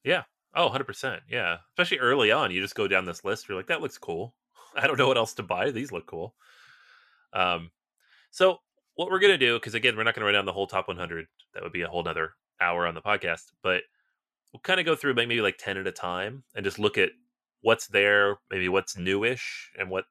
[0.05, 0.22] Yeah.
[0.55, 1.59] Oh 100% yeah.
[1.72, 4.34] Especially early on you just go down this list you're like that looks cool.
[4.76, 5.70] I don't know what else to buy.
[5.70, 6.34] These look cool.
[7.32, 7.70] Um
[8.30, 8.59] so
[8.94, 11.26] what we're gonna do because again we're not gonna write down the whole top 100
[11.55, 13.82] that would be a whole nother hour on the podcast but
[14.53, 17.11] we'll kind of go through maybe like 10 at a time and just look at
[17.63, 20.05] what's there, maybe what's newish, and what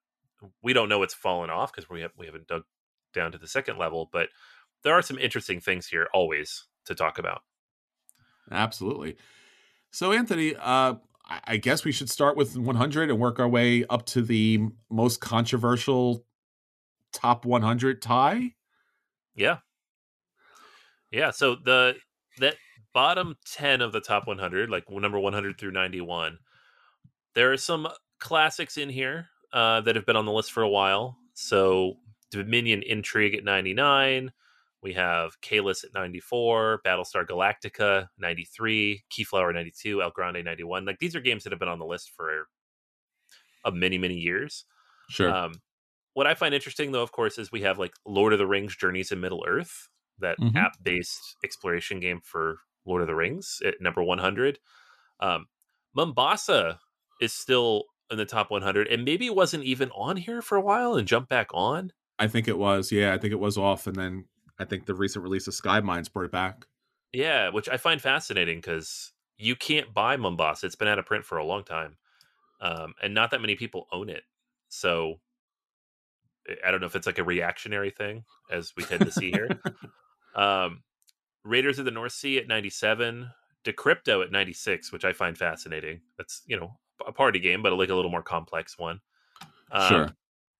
[0.63, 2.63] we don't know what's fallen off because we have we haven't dug
[3.13, 4.09] down to the second level.
[4.11, 4.29] But
[4.83, 7.41] there are some interesting things here always to talk about.
[8.49, 9.17] Absolutely.
[9.91, 10.95] So Anthony, uh,
[11.45, 15.21] I guess we should start with 100 and work our way up to the most
[15.21, 16.25] controversial
[17.13, 18.55] top 100 tie.
[19.35, 19.57] Yeah.
[21.11, 21.31] Yeah.
[21.31, 21.95] So the
[22.39, 22.55] that
[22.93, 26.37] bottom 10 of the top 100, like number 100 through 91,
[27.35, 27.87] there are some
[28.19, 31.17] classics in here uh, that have been on the list for a while.
[31.33, 31.95] So
[32.29, 34.31] Dominion Intrigue at 99.
[34.83, 40.85] We have Caylus at 94, Battlestar Galactica 93, Keyflower 92, El Grande 91.
[40.85, 42.47] Like these are games that have been on the list for
[43.63, 44.65] a many, many years.
[45.09, 45.31] Sure.
[45.31, 45.53] Um,
[46.13, 48.75] what I find interesting, though, of course, is we have like Lord of the Rings
[48.75, 49.87] Journeys in Middle Earth,
[50.19, 50.57] that mm-hmm.
[50.57, 54.57] app based exploration game for Lord of the Rings at number 100.
[55.19, 55.45] Um,
[55.93, 56.79] Mombasa
[57.21, 60.61] is still in the top 100 and maybe it wasn't even on here for a
[60.61, 61.93] while and jumped back on.
[62.19, 62.91] I think it was.
[62.91, 63.87] Yeah, I think it was off.
[63.87, 64.25] And then
[64.59, 66.65] I think the recent release of Sky Mines brought it back.
[67.13, 70.65] Yeah, which I find fascinating because you can't buy Mombasa.
[70.65, 71.97] It's been out of print for a long time.
[72.59, 74.23] Um, and not that many people own it.
[74.69, 75.15] So
[76.65, 79.49] I don't know if it's like a reactionary thing, as we tend to see here.
[80.35, 80.83] um,
[81.43, 83.31] Raiders of the North Sea at 97,
[83.65, 86.01] Decrypto at 96, which I find fascinating.
[86.17, 86.77] That's, you know,
[87.07, 89.01] a party game, but like a little more complex one.
[89.71, 90.09] Um, sure.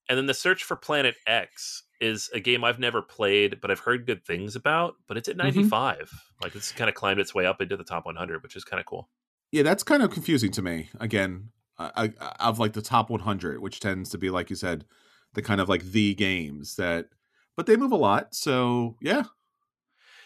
[0.10, 3.80] And then the Search for Planet X is a game I've never played, but I've
[3.80, 4.96] heard good things about.
[5.08, 5.98] But it's at 95.
[5.98, 6.16] Mm-hmm.
[6.44, 8.80] Like it's kind of climbed its way up into the top 100, which is kind
[8.80, 9.10] of cool.
[9.52, 10.90] Yeah, that's kind of confusing to me.
[11.00, 14.86] Again, I, I, of like the top 100, which tends to be like you said,
[15.34, 17.08] the kind of like the games that,
[17.56, 18.34] but they move a lot.
[18.34, 19.24] So yeah,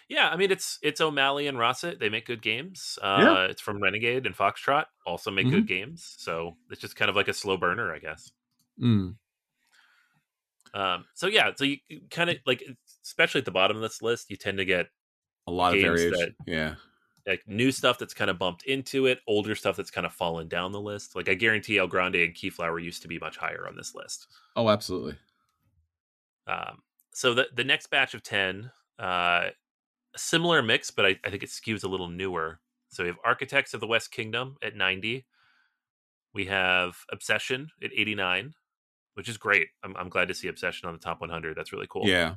[0.08, 2.00] yeah, I mean it's it's O'Malley and Rosset.
[2.00, 3.00] They make good games.
[3.02, 3.44] Uh, yeah.
[3.46, 4.86] It's from Renegade and Foxtrot.
[5.06, 5.56] Also make mm-hmm.
[5.56, 6.16] good games.
[6.18, 8.32] So it's just kind of like a slow burner, I guess.
[8.82, 9.16] Mm.
[10.74, 11.78] Um, so yeah, so you
[12.12, 12.64] kind of like,
[13.04, 14.88] especially at the bottom of this list, you tend to get
[15.48, 16.12] a lot of variation.
[16.12, 16.76] That, yeah,
[17.26, 20.48] like new stuff that's kind of bumped into it, older stuff that's kind of fallen
[20.48, 21.16] down the list.
[21.16, 24.28] Like I guarantee El Grande and Keyflower used to be much higher on this list.
[24.56, 25.16] Oh, absolutely.
[26.46, 26.82] Um,
[27.12, 29.46] so the the next batch of ten uh,
[30.16, 32.60] a similar mix, but I, I think it skews a little newer.
[32.90, 35.26] So we have Architects of the West Kingdom at 90.
[36.34, 38.54] We have Obsession at 89,
[39.16, 39.68] which is great.
[39.84, 41.58] I'm, I'm glad to see Obsession on the top 100.
[41.58, 42.08] That's really cool.
[42.08, 42.36] Yeah.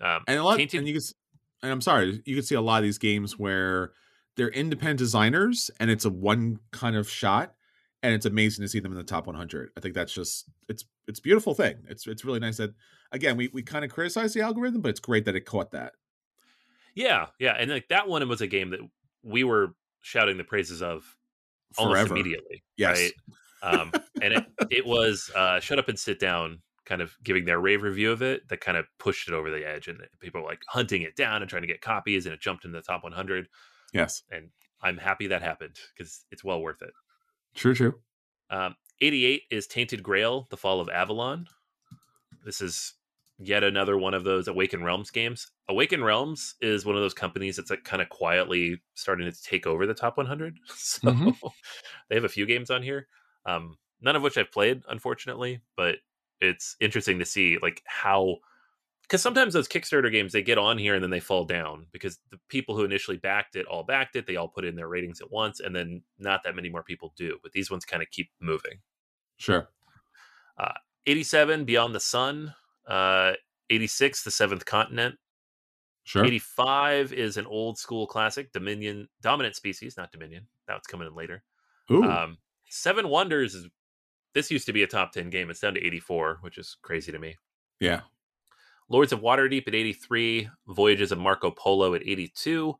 [0.00, 0.78] Um, and a lot, Tainted...
[0.78, 1.02] and you can,
[1.62, 3.92] and I'm sorry, you can see a lot of these games where
[4.36, 7.54] they're independent designers and it's a one kind of shot
[8.02, 9.70] and it's amazing to see them in the top 100.
[9.76, 11.76] I think that's just it's it's beautiful thing.
[11.88, 12.70] It's it's really nice that
[13.12, 15.92] again we we kind of criticize the algorithm, but it's great that it caught that.
[16.94, 18.80] Yeah, yeah, and like that one was a game that
[19.22, 21.04] we were shouting the praises of
[21.78, 22.62] almost immediately.
[22.76, 22.98] Yes.
[23.00, 23.12] Right?
[23.62, 27.60] Um, and it it was uh, shut up and sit down, kind of giving their
[27.60, 30.48] rave review of it that kind of pushed it over the edge, and people were
[30.48, 33.02] like hunting it down and trying to get copies, and it jumped into the top
[33.02, 33.48] 100.
[33.92, 34.22] Yes.
[34.30, 34.48] And
[34.82, 36.92] I'm happy that happened because it's well worth it.
[37.54, 37.94] True, true.
[38.50, 41.46] Um, 88 is Tainted Grail: The Fall of Avalon.
[42.44, 42.94] This is
[43.42, 45.50] yet another one of those Awaken Realms games.
[45.68, 49.66] Awaken Realms is one of those companies that's like kind of quietly starting to take
[49.66, 50.58] over the top 100.
[50.76, 51.36] So Mhm.
[52.08, 53.08] they have a few games on here,
[53.46, 55.60] um, none of which I've played, unfortunately.
[55.76, 55.96] But
[56.40, 58.36] it's interesting to see like how
[59.02, 62.20] because sometimes those Kickstarter games they get on here and then they fall down because
[62.30, 64.26] the people who initially backed it all backed it.
[64.26, 67.12] They all put in their ratings at once, and then not that many more people
[67.16, 67.38] do.
[67.42, 68.78] But these ones kind of keep moving.
[69.36, 69.68] Sure.
[70.58, 70.74] Uh,
[71.06, 72.54] 87 Beyond the Sun,
[72.86, 73.32] uh,
[73.70, 75.16] 86 The Seventh Continent,
[76.04, 76.24] Sure.
[76.24, 80.46] 85 is an old school classic, Dominion Dominant Species, not Dominion.
[80.66, 81.42] That's coming in later.
[81.90, 82.02] Ooh.
[82.04, 83.68] Um, Seven Wonders is
[84.34, 85.50] this used to be a top 10 game.
[85.50, 87.36] It's down to 84, which is crazy to me.
[87.80, 88.00] yeah.
[88.88, 92.74] Lords of Waterdeep at 83, Voyages of Marco Polo at 82,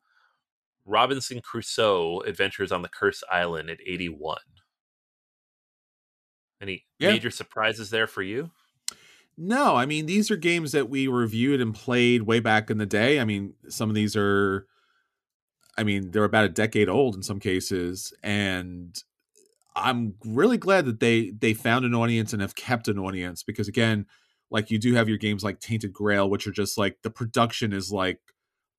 [0.85, 4.39] Robinson Crusoe Adventures on the Curse Island at 81.
[6.61, 7.11] Any Yeah.
[7.13, 8.51] major surprises there for you?
[9.43, 12.85] No, I mean these are games that we reviewed and played way back in the
[12.85, 13.19] day.
[13.19, 14.67] I mean, some of these are
[15.79, 19.03] I mean, they're about a decade old in some cases and
[19.75, 23.67] I'm really glad that they they found an audience and have kept an audience because
[23.67, 24.05] again,
[24.51, 27.73] like you do have your games like Tainted Grail which are just like the production
[27.73, 28.21] is like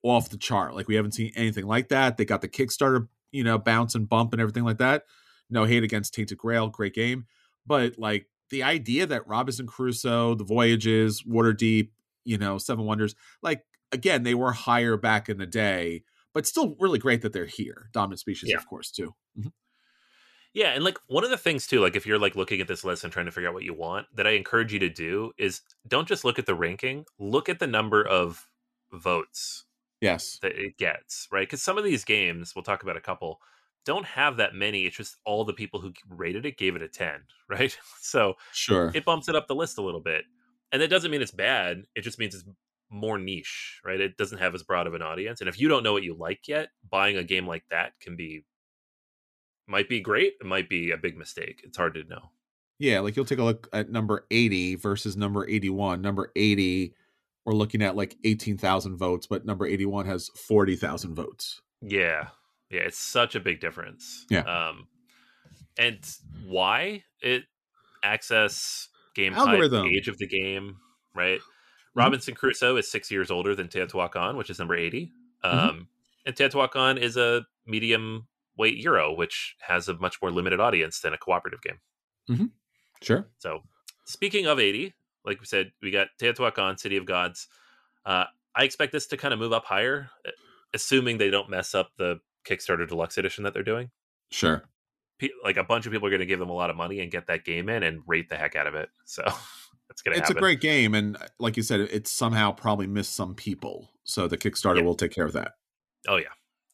[0.03, 0.76] off the chart.
[0.76, 2.18] Like we haven't seen anything like that.
[2.18, 5.05] They got the Kickstarter, you know, bounce and bump and everything like that.
[5.49, 7.26] No hate against Tainted Grail, great game,
[7.66, 11.89] but like the idea that Robinson Crusoe, The Voyages, Waterdeep,
[12.24, 16.76] you know, Seven Wonders, like again, they were higher back in the day, but still
[16.80, 17.89] really great that they're here.
[17.91, 18.58] Dominant species, Yeah.
[18.58, 19.16] of course, too.
[19.38, 19.49] Mm-hmm.
[20.54, 22.84] Yeah, and like one of the things too, like if you're like looking at this
[22.84, 25.32] list and trying to figure out what you want, that I encourage you to do
[25.38, 28.47] is don't just look at the ranking, look at the number of
[28.91, 29.64] votes
[30.02, 30.39] Yes.
[30.41, 31.47] that it gets, right?
[31.47, 33.39] Because some of these games, we'll talk about a couple,
[33.86, 34.86] don't have that many.
[34.86, 37.75] It's just all the people who rated it gave it a 10, right?
[37.99, 38.91] So Sure.
[38.93, 40.25] it bumps it up the list a little bit.
[40.71, 41.84] And that doesn't mean it's bad.
[41.95, 42.45] It just means it's
[42.89, 43.99] more niche, right?
[43.99, 45.41] It doesn't have as broad of an audience.
[45.41, 48.15] And if you don't know what you like yet, buying a game like that can
[48.15, 48.45] be
[49.67, 51.61] might be great, it might be a big mistake.
[51.63, 52.32] It's hard to know.
[52.79, 56.01] yeah, like you'll take a look at number 80 versus number 81.
[56.01, 56.93] Number 80,
[57.45, 61.61] we're looking at like 18,000 votes, but number 81 has 40,000 votes.
[61.82, 62.27] Yeah.
[62.72, 64.26] Yeah, it's such a big difference.
[64.30, 64.41] Yeah.
[64.41, 64.88] Um
[65.78, 65.99] and
[66.45, 67.43] why it
[68.03, 69.84] access game Algorithm.
[69.84, 70.78] type, age of the game,
[71.15, 71.39] right?
[71.39, 71.99] Mm-hmm.
[71.99, 75.11] Robinson Crusoe is six years older than Teotihuacan, which is number 80.
[75.43, 75.82] Um, Mm-hmm.
[76.24, 81.13] And Teotihuacan is a medium weight Euro, which has a much more limited audience than
[81.13, 81.80] a cooperative game.
[83.01, 83.28] Sure.
[83.39, 83.61] So,
[84.05, 84.93] speaking of 80,
[85.26, 87.47] like we said, we got Teotihuacan, City of Gods.
[88.05, 90.09] Uh, I expect this to kind of move up higher,
[90.76, 93.89] assuming they don't mess up the Kickstarter Deluxe Edition that they're doing.
[94.31, 94.63] Sure.
[95.19, 96.99] Pe- Like a bunch of people are going to give them a lot of money
[96.99, 98.89] and get that game in and rate the heck out of it.
[99.05, 100.21] So that's going to happen.
[100.21, 100.37] It's happen.
[100.37, 100.95] a great game.
[100.95, 103.89] And uh, like you said, it's somehow probably missed some people.
[104.05, 104.83] So the Kickstarter Yeah.
[104.83, 105.53] will take care of that.
[106.07, 106.31] Oh yeah.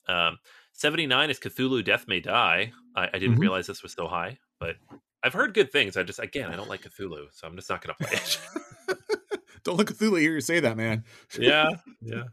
[0.08, 0.38] Um,
[0.74, 2.72] 79 is Cthulhu Death May Die.
[2.96, 3.42] I, I didn't Mhm.
[3.42, 4.76] realize this was so high, but
[5.24, 5.98] I've heard good things.
[5.98, 8.40] I just again I don't like Cthulhu, so I'm just not gonna play it.
[9.64, 11.04] Don't look Cthulhu hear you say that, man.
[11.38, 12.24] yeah, yeah.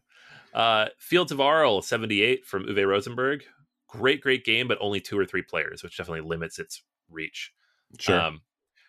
[0.55, 3.45] Uh, Fields of Arle 78 from Uwe Rosenberg.
[3.89, 7.53] Great, great game, but only two or three players, which definitely limits its reach.
[7.99, 8.21] Sure.
[8.21, 8.41] Um,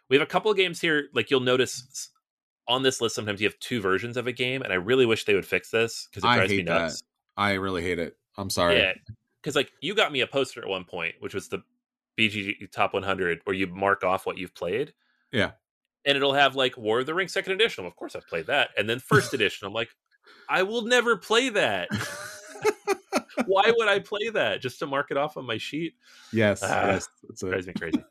[0.10, 1.08] we have a couple of games here.
[1.14, 2.10] Like you'll notice
[2.68, 5.26] on this list, sometimes you have two versions of a game, and I really wish
[5.26, 6.80] they would fix this because it drives me hate that.
[6.82, 7.04] nuts.
[7.38, 8.16] I really hate it.
[8.38, 8.78] I'm sorry.
[8.78, 8.94] Yeah,
[9.42, 11.60] because like you got me a poster at one point, which was the
[12.18, 14.94] BGG Top 100, where you mark off what you've played.
[15.32, 15.52] Yeah.
[16.06, 17.86] and it'll have like War of the Ring Second Edition.
[17.86, 19.68] Of course, I've played that, and then First Edition.
[19.68, 19.90] I'm like,
[20.50, 21.90] I will never play that.
[23.46, 25.94] Why would I play that just to mark it off on my sheet?
[26.32, 26.62] yes.
[26.64, 27.08] Ah, yes.
[27.30, 28.04] It's a, drives me crazy.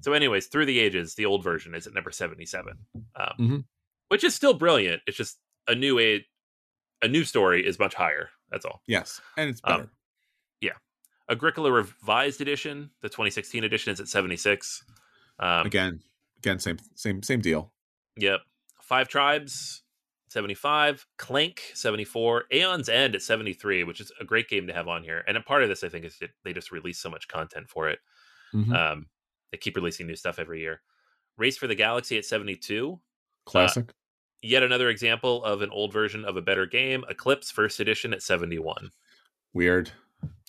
[0.00, 2.78] so, anyways, through the ages, the old version is at number seventy-seven,
[3.16, 3.64] um, Mhm.
[4.08, 5.02] which is still brilliant.
[5.06, 5.38] It's just
[5.68, 6.24] a new age,
[7.02, 8.30] a new story is much higher.
[8.50, 8.82] That's all.
[8.86, 9.20] yes.
[9.36, 9.90] And it's Um,
[10.60, 10.72] yeah,
[11.30, 14.84] Agricola Revised Edition, the 2016 edition, is at 76.
[15.38, 16.00] Um, again,
[16.38, 17.72] again, same same same deal.
[18.16, 18.40] Yep.
[18.80, 19.82] Five Tribes,
[20.28, 25.04] 75, Clank 74, Aeon's End at 73, which is a great game to have on
[25.04, 25.24] here.
[25.28, 27.88] And a part of this, I think, is they just release so much content for
[27.88, 28.00] it.
[28.52, 28.72] Mm-hmm.
[28.72, 29.06] Um,
[29.52, 30.80] they keep releasing new stuff every year.
[31.38, 32.98] Race for the Galaxy at 72.
[33.44, 33.88] Classic.
[33.88, 33.92] Uh,
[34.42, 37.04] yet another example of an old version of a better game.
[37.08, 38.90] Eclipse First Edition at 71.
[39.54, 39.90] Weird.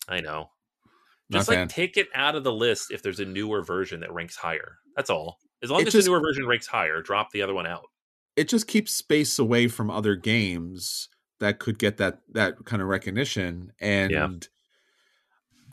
[0.08, 0.50] I know.
[1.32, 4.36] Just like take it out of the list if there's a newer version that ranks
[4.36, 4.78] higher.
[4.96, 5.40] That's all.
[5.62, 7.88] As long it as just, the newer version ranks higher, drop the other one out.
[8.38, 11.10] It just keeps space away from other games
[11.40, 13.74] that could get that that kind of recognition.
[13.80, 14.30] And yeah.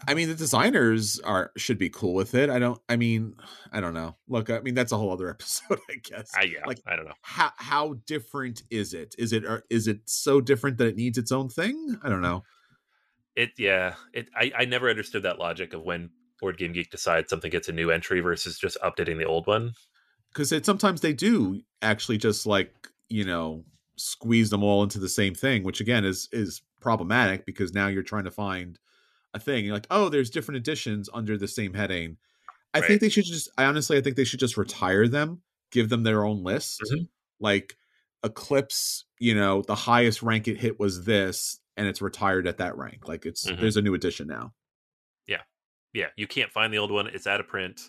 [0.06, 2.50] I mean, the designers are should be cool with it.
[2.50, 2.80] I don't.
[2.88, 3.36] I mean,
[3.72, 4.16] I don't know.
[4.28, 6.32] Look, I mean, that's a whole other episode, I guess.
[6.36, 7.14] I, yeah, like, I don't know.
[7.22, 9.14] How how different is it?
[9.18, 11.98] Is it uh, is it so different that it needs its own thing?
[12.02, 12.42] I don't know.
[13.36, 13.94] It yeah.
[14.12, 16.10] It I I never understood that logic of when
[16.40, 19.72] Board Game Geek decides something gets a new entry versus just updating the old one.
[20.34, 22.74] Because sometimes they do actually just like
[23.08, 23.64] you know
[23.96, 28.02] squeeze them all into the same thing, which again is is problematic because now you're
[28.02, 28.78] trying to find
[29.32, 29.64] a thing.
[29.64, 32.16] You're like, oh, there's different editions under the same heading.
[32.72, 32.88] I right.
[32.88, 33.48] think they should just.
[33.56, 36.80] I honestly, I think they should just retire them, give them their own list.
[36.86, 37.04] Mm-hmm.
[37.40, 37.76] Like
[38.24, 42.76] Eclipse, you know, the highest rank it hit was this, and it's retired at that
[42.76, 43.06] rank.
[43.06, 43.60] Like it's mm-hmm.
[43.60, 44.52] there's a new edition now.
[45.26, 45.42] Yeah,
[45.92, 46.08] yeah.
[46.16, 47.80] You can't find the old one; it's out of print.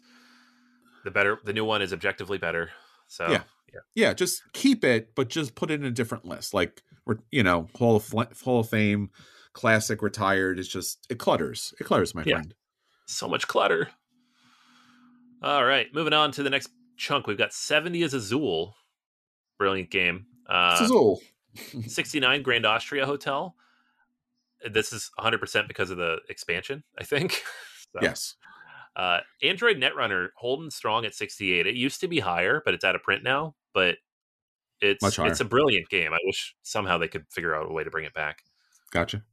[1.06, 2.72] The better, the new one is objectively better.
[3.08, 3.44] So yeah,
[3.74, 4.14] yeah, yeah.
[4.14, 6.54] Just keep it, but just put it in a different list.
[6.54, 6.84] Like
[7.32, 8.12] you know, Hall of
[8.44, 9.12] Hall of Fame
[9.54, 11.74] classic retired It's just it clutters.
[11.80, 12.36] It clutters, my yeah.
[12.36, 12.54] friend.
[13.08, 13.90] So much clutter.
[15.42, 17.28] All right, moving on to the next chunk.
[17.28, 18.76] We've got 70 as Azul.
[19.58, 20.26] Brilliant game.
[20.50, 21.22] Uh, Azul.
[21.88, 23.56] 69 Grand Austria Hotel.
[24.70, 27.44] This is 100% because of the expansion, I think.
[27.94, 28.36] so, yes.
[28.96, 31.68] Uh, Android Netrunner holding strong at 68.
[31.68, 33.56] It used to be higher, but it's out of print now.
[33.74, 33.98] But
[34.82, 36.14] it's it's a brilliant game.
[36.14, 38.44] I wish somehow they could figure out a way to bring it back.
[38.92, 39.24] Gotcha.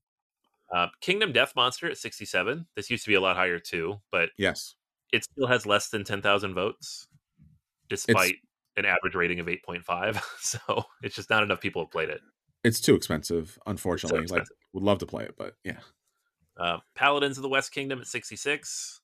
[0.73, 2.67] Uh, Kingdom Death Monster at 67.
[2.75, 4.75] This used to be a lot higher too, but yes,
[5.13, 7.07] it still has less than 10,000 votes,
[7.89, 8.41] despite it's,
[8.79, 10.21] an average rating of 8.5.
[10.41, 12.21] So it's just not enough people have played it.
[12.65, 14.23] It's too expensive, unfortunately.
[14.23, 14.49] Expensive.
[14.51, 15.81] Like, would love to play it, but yeah.
[16.57, 19.02] Uh, Paladins of the West Kingdom at 66.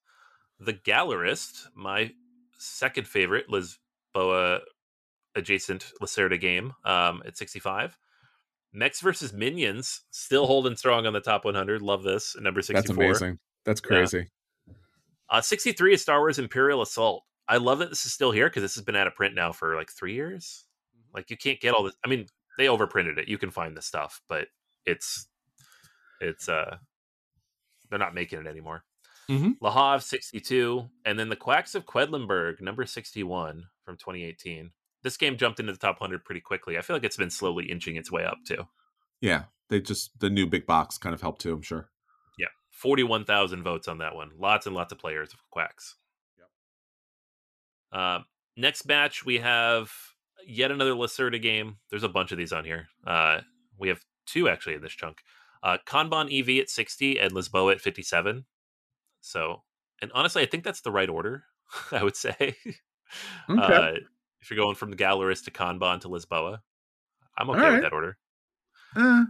[0.60, 2.12] The Gallerist, my
[2.58, 4.60] second favorite Lisboa
[5.34, 7.96] adjacent Lacerda game um, at 65.
[8.72, 11.80] Mechs versus Minions still holding strong on the top 100.
[11.80, 12.36] Love this.
[12.38, 12.82] Number 64.
[12.82, 13.38] That's amazing.
[13.64, 14.28] That's crazy.
[14.66, 14.74] Yeah.
[15.30, 17.24] Uh, 63 is Star Wars Imperial Assault.
[17.48, 19.52] I love that this is still here because this has been out of print now
[19.52, 20.64] for like three years.
[20.94, 21.16] Mm-hmm.
[21.16, 21.96] Like you can't get all this.
[22.04, 22.26] I mean,
[22.58, 23.28] they overprinted it.
[23.28, 24.48] You can find the stuff, but
[24.84, 25.28] it's
[26.20, 26.76] it's uh
[27.88, 28.84] they're not making it anymore.
[29.28, 29.50] Mm-hmm.
[29.60, 34.70] Le Havre 62, and then the Quacks of Quedlinburg, number 61 from 2018
[35.02, 36.76] this game jumped into the top 100 pretty quickly.
[36.76, 38.66] I feel like it's been slowly inching its way up too.
[39.20, 41.52] Yeah, they just the new big box kind of helped too.
[41.52, 41.88] I'm sure.
[42.38, 44.30] Yeah, 41,000 votes on that one.
[44.38, 45.96] Lots and lots of players of Quacks.
[46.38, 48.00] Yep.
[48.00, 48.18] Uh,
[48.56, 49.90] next batch we have
[50.46, 51.78] yet another Lacerda game.
[51.90, 52.88] There's a bunch of these on here.
[53.06, 53.40] Uh,
[53.78, 55.22] we have two actually in this chunk.
[55.62, 58.44] Uh, Kanban EV at 60 and Lisboa at 57.
[59.20, 59.62] So,
[60.00, 61.44] and honestly, I think that's the right order.
[61.92, 62.56] I would say.
[63.48, 63.62] Okay.
[63.62, 63.92] Uh,
[64.42, 66.58] if you're going from the Gallerist to Kanban to Lisboa.
[67.38, 67.72] I'm okay right.
[67.72, 68.18] with that order.
[68.94, 69.24] Uh.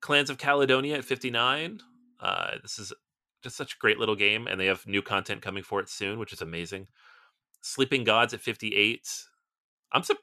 [0.00, 1.80] Clans of Caledonia at 59.
[2.18, 2.92] Uh, this is
[3.42, 6.18] just such a great little game, and they have new content coming for it soon,
[6.18, 6.86] which is amazing.
[7.60, 9.06] Sleeping Gods at 58.
[9.92, 10.16] I'm su-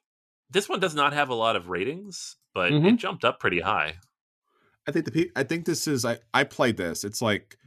[0.50, 2.88] this one does not have a lot of ratings, but mm-hmm.
[2.88, 3.96] it jumped up pretty high.
[4.88, 7.04] I think the I think this is I I played this.
[7.04, 7.58] It's like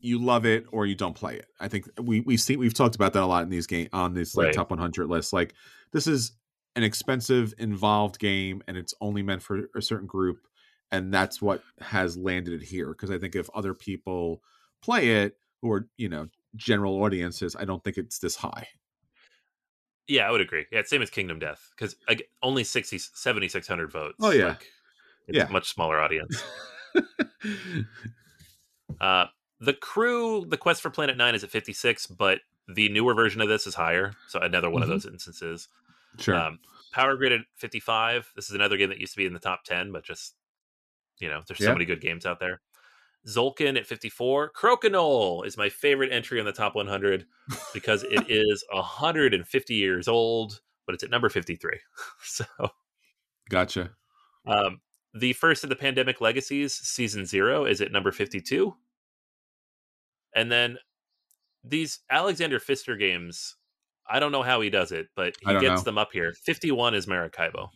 [0.00, 1.46] you love it or you don't play it.
[1.60, 4.14] I think we we've seen we've talked about that a lot in these game on
[4.14, 4.54] this like right.
[4.54, 5.32] top 100 list.
[5.32, 5.54] Like
[5.92, 6.32] this is
[6.76, 10.46] an expensive, involved game, and it's only meant for a certain group,
[10.92, 12.88] and that's what has landed it here.
[12.88, 14.42] Because I think if other people
[14.82, 18.68] play it, who are you know general audiences, I don't think it's this high.
[20.06, 20.66] Yeah, I would agree.
[20.72, 21.96] Yeah, same as Kingdom Death because
[22.42, 24.16] only 60, 7,600 votes.
[24.20, 24.66] Oh yeah, like,
[25.26, 26.42] yeah, much smaller audience.
[29.00, 29.26] uh,
[29.60, 33.48] the crew, the quest for Planet Nine is at 56, but the newer version of
[33.48, 34.12] this is higher.
[34.28, 34.92] So another one mm-hmm.
[34.92, 35.68] of those instances.
[36.18, 36.34] Sure.
[36.34, 36.58] Um,
[36.92, 38.32] Power Grid at 55.
[38.36, 40.34] This is another game that used to be in the top 10, but just,
[41.18, 41.66] you know, there's yeah.
[41.66, 42.60] so many good games out there.
[43.26, 44.52] Tzolk'in at 54.
[44.52, 47.26] Crokinole is my favorite entry on the top 100
[47.74, 51.78] because it is 150 years old, but it's at number 53.
[52.22, 52.44] so,
[53.50, 53.90] gotcha.
[54.46, 54.80] Um,
[55.14, 58.74] the first of the Pandemic Legacies, Season Zero, is at number 52.
[60.34, 60.78] And then
[61.64, 63.56] these Alexander Pfister games,
[64.08, 65.80] I don't know how he does it, but he gets know.
[65.80, 66.32] them up here.
[66.44, 67.70] 51 is Maracaibo.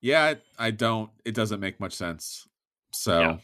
[0.00, 1.10] Yeah, I don't.
[1.24, 2.46] It doesn't make much sense.
[2.92, 3.36] So, yeah.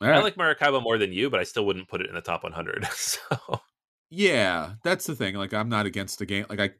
[0.00, 0.16] right.
[0.16, 2.42] I like Maracaibo more than you, but I still wouldn't put it in the top
[2.42, 2.86] 100.
[2.94, 3.60] So,
[4.10, 5.34] yeah, that's the thing.
[5.34, 6.46] Like, I'm not against the game.
[6.48, 6.70] Like, I,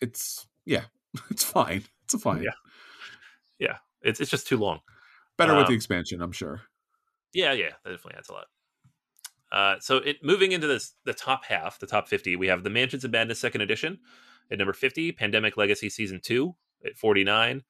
[0.00, 0.84] it's yeah,
[1.30, 1.84] it's fine.
[2.04, 2.42] It's a fine.
[2.42, 2.50] Yeah,
[3.58, 3.76] yeah.
[4.02, 4.80] It's it's just too long.
[5.38, 6.62] Better um, with the um, expansion, I'm sure.
[7.32, 8.46] Yeah, yeah, that definitely adds a lot.
[9.52, 12.70] Uh, so it moving into this the top half, the top 50, we have the
[12.70, 13.98] Mansions of Madness second edition
[14.50, 16.54] at number 50, Pandemic Legacy season 2
[16.86, 17.62] at 49.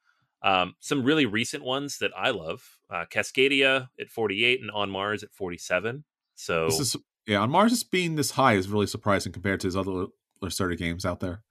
[0.45, 5.23] Um, some really recent ones that I love, uh, Cascadia at 48 and On Mars
[5.23, 6.05] at 47.
[6.37, 9.67] So this is yeah, On Mars is being this high is really surprising compared to
[9.67, 10.07] his other
[10.43, 11.43] Lacerda games out there.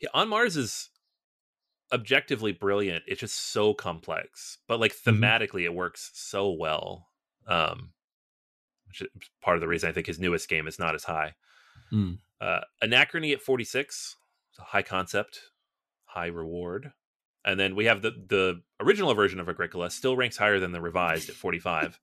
[0.00, 0.90] Yeah, On Mars is
[1.92, 3.04] objectively brilliant.
[3.06, 5.22] It's just so complex, but like mm-hmm.
[5.22, 5.66] thematically, mm-hmm.
[5.66, 7.08] it works so well.
[7.46, 7.92] Um,
[8.92, 11.34] which is part of the reason I think his newest game is not as high.
[11.92, 12.18] Mm.
[12.40, 14.16] Uh, Anachrony at 46,
[14.58, 15.40] high concept,
[16.04, 16.92] high reward.
[17.44, 20.80] And then we have the the original version of Agricola still ranks higher than the
[20.80, 21.98] revised at 45.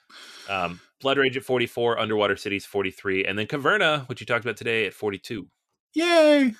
[0.48, 4.56] um, Blood Rage at 44, Underwater Cities 43, and then Caverna, which you talked about
[4.56, 5.48] today, at 42.
[5.94, 6.54] Yay!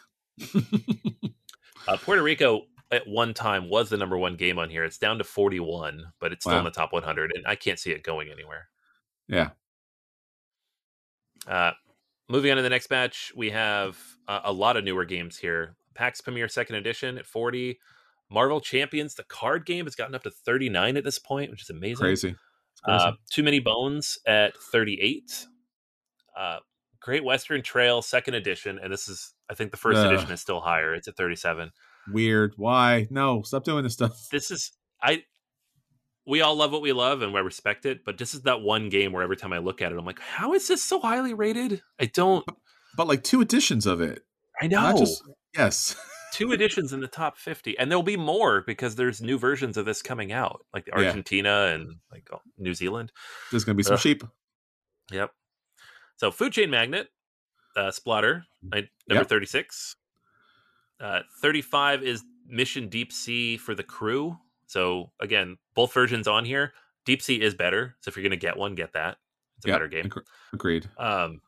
[1.88, 4.84] uh, Puerto Rico at one time was the number one game on here.
[4.84, 6.58] It's down to 41, but it's still wow.
[6.58, 8.68] in the top 100, and I can't see it going anywhere.
[9.28, 9.50] Yeah.
[11.46, 11.72] Uh,
[12.28, 15.76] moving on to the next batch, we have uh, a lot of newer games here.
[15.94, 17.78] Pax Pamir Second Edition at 40.
[18.30, 21.70] Marvel Champions, the card game, has gotten up to 39 at this point, which is
[21.70, 21.96] amazing.
[22.04, 22.34] Crazy.
[22.86, 25.46] Uh, Too Many Bones at 38.
[26.36, 26.58] Uh,
[27.00, 30.60] Great Western Trail Second Edition, and this is, I think, the first edition is still
[30.60, 30.94] higher.
[30.94, 31.70] It's at 37.
[32.10, 32.54] Weird.
[32.56, 33.06] Why?
[33.10, 34.28] No, stop doing this stuff.
[34.32, 34.72] This is
[35.02, 35.22] I.
[36.26, 38.04] We all love what we love, and we respect it.
[38.04, 40.20] But this is that one game where every time I look at it, I'm like,
[40.20, 41.82] how is this so highly rated?
[42.00, 42.44] I don't.
[42.46, 42.56] But,
[42.96, 44.22] but like two editions of it.
[44.60, 44.96] I know.
[44.96, 45.22] Just,
[45.56, 45.96] yes.
[46.34, 49.86] two editions in the top 50 and there'll be more because there's new versions of
[49.86, 51.74] this coming out like argentina yeah.
[51.74, 53.12] and like new zealand
[53.52, 54.00] there's gonna be some Ugh.
[54.00, 54.24] sheep
[55.12, 55.30] yep
[56.16, 57.06] so food chain magnate
[57.76, 59.28] uh splotter number yep.
[59.28, 59.94] 36
[61.00, 66.72] uh 35 is mission deep sea for the crew so again both versions on here
[67.04, 69.16] deep sea is better so if you're gonna get one get that
[69.56, 69.76] it's a yep.
[69.76, 70.10] better game
[70.52, 71.40] agreed um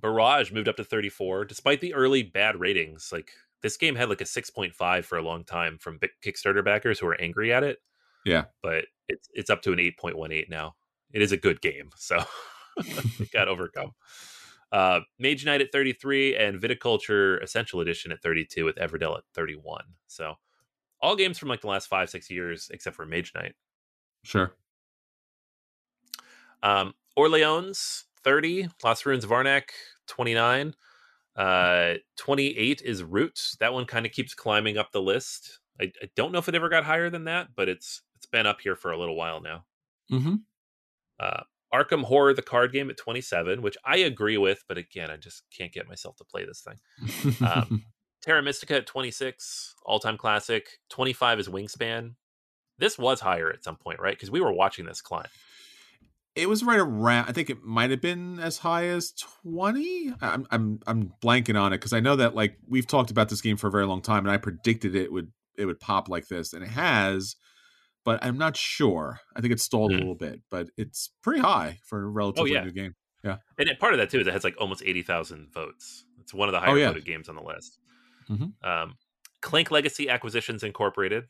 [0.00, 3.30] barrage moved up to 34 despite the early bad ratings like
[3.64, 7.18] this game had like a 6.5 for a long time from Kickstarter backers who were
[7.18, 7.78] angry at it.
[8.26, 8.44] Yeah.
[8.62, 10.74] But it's it's up to an 8.18 now.
[11.12, 12.22] It is a good game, so
[12.76, 13.92] it got overcome.
[14.70, 19.84] Uh, Mage Knight at 33 and Viticulture Essential Edition at 32 with Everdell at 31.
[20.08, 20.34] So
[21.04, 23.54] all games from like the last five, six years, except for Mage Knight.
[24.24, 24.54] Sure.
[26.62, 29.64] Um, Orleans 30, Lost Ruins of Arnak
[30.08, 30.74] 29.
[31.36, 33.38] Uh, 28 is Root.
[33.60, 35.60] That one kind of keeps climbing up the list.
[35.78, 38.46] I, I, don't know if it ever got higher than that, but it's it's been
[38.46, 39.64] up here for a little while now.
[40.10, 40.36] Mm-hmm.
[41.18, 41.42] Uh,
[41.74, 45.42] Arkham Horror, the card game at 27, which I agree with, but again, I just
[45.56, 47.46] can't get myself to play this thing.
[47.46, 47.84] um,
[48.24, 50.66] Terra Mystica at 26, all time classic.
[50.90, 52.14] 25 is Wingspan.
[52.78, 54.16] This was higher at some point, right?
[54.16, 55.26] Because we were watching this climb
[56.36, 57.28] it was right around.
[57.28, 60.12] I think it might have been as high as twenty.
[60.20, 63.40] I'm I'm I'm blanking on it because I know that like we've talked about this
[63.40, 66.28] game for a very long time, and I predicted it would it would pop like
[66.28, 67.36] this, and it has.
[68.04, 69.20] But I'm not sure.
[69.34, 69.94] I think it stalled mm.
[69.94, 72.64] a little bit, but it's pretty high for a relatively oh, yeah.
[72.64, 72.94] new game.
[73.22, 76.04] Yeah, and it, part of that too is it has like almost eighty thousand votes.
[76.20, 76.88] It's one of the higher oh, yeah.
[76.88, 77.78] voted games on the list.
[78.30, 78.68] Mm-hmm.
[78.68, 78.96] Um,
[79.40, 81.24] Clank Legacy Acquisitions Incorporated.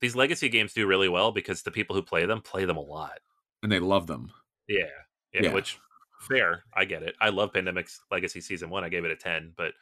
[0.00, 2.82] These legacy games do really well because the people who play them play them a
[2.82, 3.18] lot,
[3.62, 4.30] and they love them.
[4.68, 4.84] Yeah,
[5.32, 5.52] yeah, yeah.
[5.52, 5.78] Which
[6.20, 7.14] fair, I get it.
[7.20, 8.84] I love Pandemic's Legacy Season One.
[8.84, 9.72] I gave it a ten, but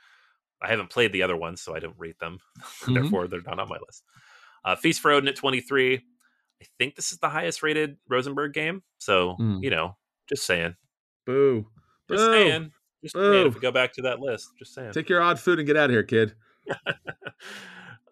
[0.62, 2.38] I haven't played the other ones, so I don't rate them.
[2.80, 2.94] Mm-hmm.
[2.94, 4.05] Therefore, they're not on my list.
[4.64, 5.97] Uh, Feast for Odin at twenty three.
[6.62, 8.82] I think this is the highest rated Rosenberg game.
[8.98, 9.62] So mm.
[9.62, 9.97] you know,
[10.28, 10.76] just saying.
[11.24, 11.66] Boo.
[12.09, 12.32] Just Boo.
[12.32, 12.72] saying.
[13.02, 13.32] Just Boo.
[13.32, 13.47] saying.
[13.48, 14.93] If we go back to that list, just saying.
[14.93, 16.34] Take your odd food and get out of here, kid.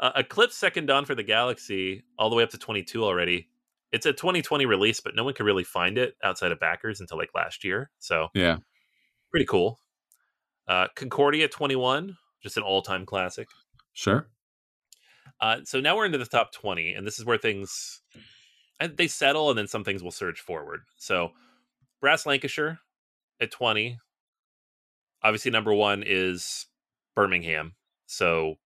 [0.00, 3.48] Uh, Eclipse Second Dawn for the Galaxy, all the way up to 22 already
[3.94, 7.16] it's a 2020 release, but no one could really find it outside of backers until
[7.16, 7.92] like last year.
[8.00, 8.56] So yeah,
[9.30, 9.78] pretty cool.
[10.66, 13.46] Uh, Concordia 21, just an all time classic.
[13.92, 14.26] Sure.
[15.40, 18.00] Uh, so now we're into the top 20, and this is where things
[18.96, 20.80] they settle, and then some things will surge forward.
[20.96, 21.30] So
[22.00, 22.80] Brass Lancashire
[23.40, 23.96] at 20.
[25.22, 26.66] Obviously, number one is
[27.14, 27.74] Birmingham.
[28.14, 28.56] So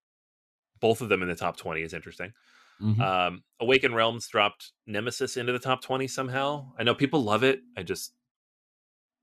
[0.80, 2.32] both of them in the top 20 is interesting.
[2.80, 3.00] Mm-hmm.
[3.00, 6.72] Um, Awaken Realms dropped Nemesis into the top 20 somehow.
[6.78, 7.60] I know people love it.
[7.76, 8.12] I just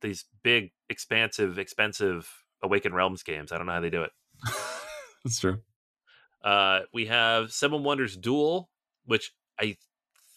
[0.01, 2.29] these big, expansive, expensive
[2.61, 3.51] Awaken Realms games.
[3.51, 4.11] I don't know how they do it.
[5.23, 5.61] That's true.
[6.43, 8.69] Uh, we have Seven Wonders Duel,
[9.05, 9.77] which I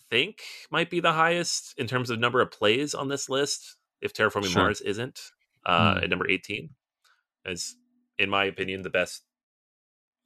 [0.09, 0.40] think
[0.70, 3.77] might be the highest in terms of number of plays on this list.
[4.01, 4.62] If Terraforming sure.
[4.62, 5.20] Mars isn't
[5.66, 6.05] uh, mm.
[6.05, 6.70] at number eighteen,
[7.44, 7.74] as
[8.16, 9.23] in my opinion the best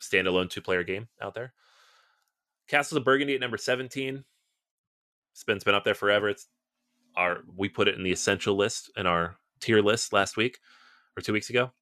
[0.02, 1.52] standalone two player game out there.
[2.68, 4.24] Castles of Burgundy at number seventeen.
[5.32, 6.28] It's been, it's been up there forever.
[6.28, 6.46] It's
[7.16, 10.58] our we put it in the essential list in our tier list last week
[11.16, 11.72] or two weeks ago.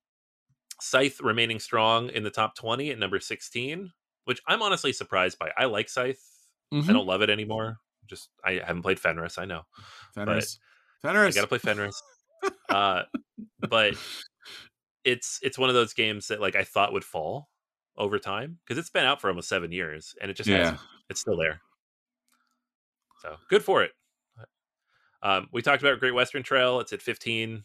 [0.80, 3.92] Scythe remaining strong in the top 20 at number 16,
[4.24, 5.50] which I'm honestly surprised by.
[5.56, 6.22] I like Scythe.
[6.72, 6.88] Mm-hmm.
[6.88, 7.78] I don't love it anymore.
[8.06, 9.62] Just I haven't played Fenris, I know.
[10.14, 10.58] Fenris.
[11.02, 11.36] Fenris.
[11.36, 12.00] I gotta play Fenris.
[12.68, 13.02] uh,
[13.68, 13.94] but
[15.04, 17.49] it's it's one of those games that like I thought would fall
[18.00, 20.58] over time because it's been out for almost seven years and it just yeah.
[20.58, 20.80] Hasn't.
[21.10, 21.60] It's still there.
[23.20, 23.92] So good for it.
[25.22, 26.80] Um, we talked about Great Western Trail.
[26.80, 27.62] It's at 15.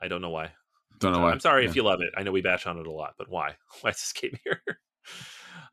[0.00, 0.52] I don't know why.
[0.98, 1.30] Don't know why.
[1.30, 1.70] I'm sorry yeah.
[1.70, 2.10] if you love it.
[2.16, 3.56] I know we bash on it a lot, but why?
[3.82, 4.62] Why is this game here?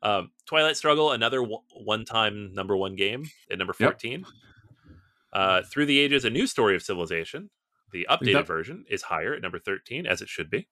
[0.02, 4.12] um, Twilight Struggle, another one-time number one game at number 14.
[4.12, 4.28] Yep.
[5.32, 7.48] Uh, Through the Ages, a new story of civilization.
[7.92, 8.46] The updated that...
[8.46, 10.68] version is higher at number 13, as it should be.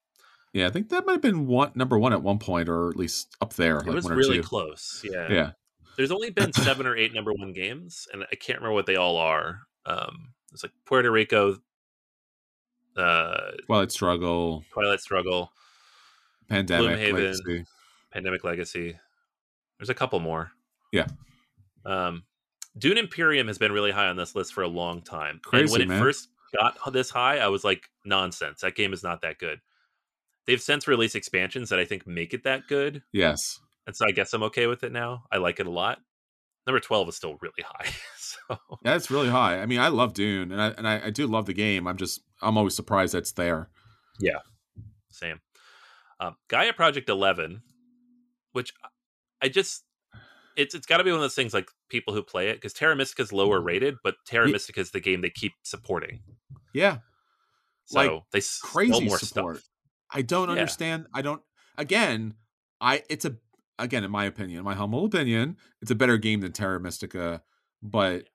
[0.52, 2.96] Yeah, I think that might have been one number one at one point, or at
[2.96, 3.78] least up there.
[3.78, 5.04] It like was really close.
[5.04, 5.30] Yeah.
[5.30, 5.50] Yeah.
[5.96, 8.96] There's only been seven or eight number one games, and I can't remember what they
[8.96, 9.60] all are.
[9.86, 11.58] Um, it's like Puerto Rico,
[12.96, 15.52] uh, Twilight Struggle, Twilight Struggle,
[16.48, 17.64] Pandemic Gloomhaven, Legacy.
[18.12, 18.98] Pandemic Legacy.
[19.78, 20.50] There's a couple more.
[20.92, 21.06] Yeah.
[21.86, 22.24] Um,
[22.76, 25.40] Dune Imperium has been really high on this list for a long time.
[25.42, 25.98] Crazy, and when man.
[25.98, 28.60] it first got this high, I was like, nonsense.
[28.60, 29.60] That game is not that good.
[30.50, 33.04] They've since released expansions that I think make it that good.
[33.12, 33.60] Yes.
[33.86, 35.22] And so I guess I'm okay with it now.
[35.30, 36.00] I like it a lot.
[36.66, 37.88] Number 12 is still really high.
[38.18, 39.60] so Yeah, it's really high.
[39.60, 41.86] I mean, I love Dune and I and I, I do love the game.
[41.86, 43.70] I'm just I'm always surprised that's there.
[44.18, 44.40] Yeah.
[45.12, 45.40] Same.
[46.18, 47.62] Um, Gaia Project 11,
[48.50, 48.72] which
[49.40, 49.84] I just
[50.56, 52.72] it's it's got to be one of those things like people who play it because
[52.72, 54.48] Terra Mystica is lower rated, but Terra.
[54.48, 56.22] Mystica is the game they keep supporting.
[56.74, 56.98] Yeah,
[57.84, 59.58] so like they crazy more support.
[59.58, 59.69] Stuff.
[60.12, 60.54] I don't yeah.
[60.54, 61.06] understand.
[61.14, 61.42] I don't.
[61.76, 62.34] Again,
[62.80, 63.36] I it's a
[63.78, 67.42] again in my opinion, my humble opinion, it's a better game than Terra Mystica,
[67.82, 68.28] but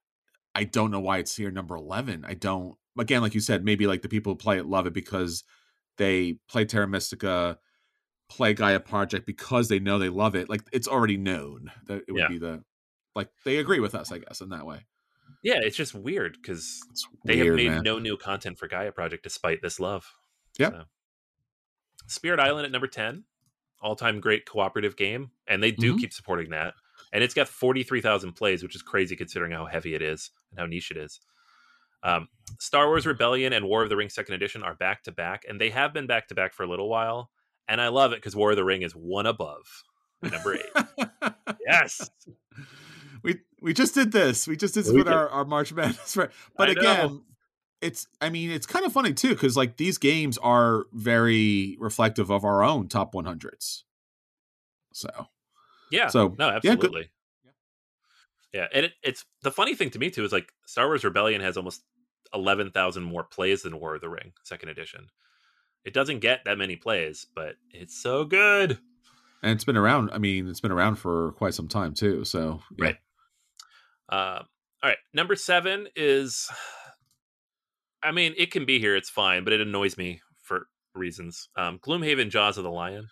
[0.53, 2.26] I don't know why it's here number eleven.
[2.27, 2.76] I don't.
[2.97, 5.43] Again, like you said, maybe like the people who play it love it because
[5.97, 7.57] they play Terra Mystica
[8.30, 10.49] play Gaia Project because they know they love it.
[10.49, 12.27] Like it's already known that it would yeah.
[12.27, 12.64] be the
[13.15, 14.85] like they agree with us, I guess, in that way.
[15.43, 16.80] Yeah, it's just weird because
[17.23, 17.84] they have made man.
[17.84, 20.11] no new content for Gaia Project despite this love.
[20.57, 20.69] Yeah.
[20.69, 20.84] So.
[22.07, 23.23] Spirit Island at number ten,
[23.82, 25.99] all time great cooperative game, and they do mm-hmm.
[25.99, 26.73] keep supporting that.
[27.14, 30.32] And it's got forty three thousand plays, which is crazy considering how heavy it is
[30.52, 31.19] and how niche it is.
[32.03, 32.27] Um,
[32.60, 35.60] Star Wars Rebellion and War of the Ring Second Edition are back to back, and
[35.60, 37.32] they have been back to back for a little while
[37.68, 39.84] and I love it because War of the Ring is one above
[40.22, 41.32] number eight.
[41.65, 42.10] yes,
[43.23, 44.48] we we just did this.
[44.48, 46.30] We just did this we with our, our March Madness, right?
[46.56, 47.22] But I again, know.
[47.86, 52.30] It's I mean it's kind of funny too because like these games are very reflective
[52.30, 53.84] of our own top 100s.
[54.91, 55.10] So
[55.91, 57.12] yeah, so no, absolutely.
[57.44, 57.52] Yeah,
[58.53, 58.68] yeah.
[58.74, 61.57] and it, it's the funny thing to me too is like Star Wars Rebellion has
[61.57, 61.84] almost
[62.34, 65.07] eleven thousand more plays than War of the Ring Second Edition.
[65.84, 68.80] It doesn't get that many plays, but it's so good.
[69.44, 70.10] And it's been around.
[70.12, 72.26] I mean, it's been around for quite some time too.
[72.26, 72.86] So yeah.
[72.86, 72.98] right.
[74.10, 74.41] Uh,
[74.82, 74.98] all right.
[75.14, 76.49] Number seven is.
[78.06, 78.95] I mean, it can be here.
[78.95, 81.49] It's fine, but it annoys me for reasons.
[81.56, 83.10] Um, Gloomhaven, Jaws of the Lion.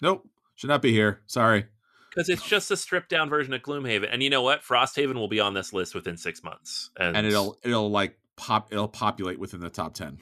[0.00, 1.20] Nope, should not be here.
[1.26, 1.66] Sorry.
[2.10, 4.62] Because it's just a stripped down version of Gloomhaven, and you know what?
[4.62, 8.72] Frosthaven will be on this list within six months, and, and it'll it'll like pop
[8.72, 10.18] it'll populate within the top ten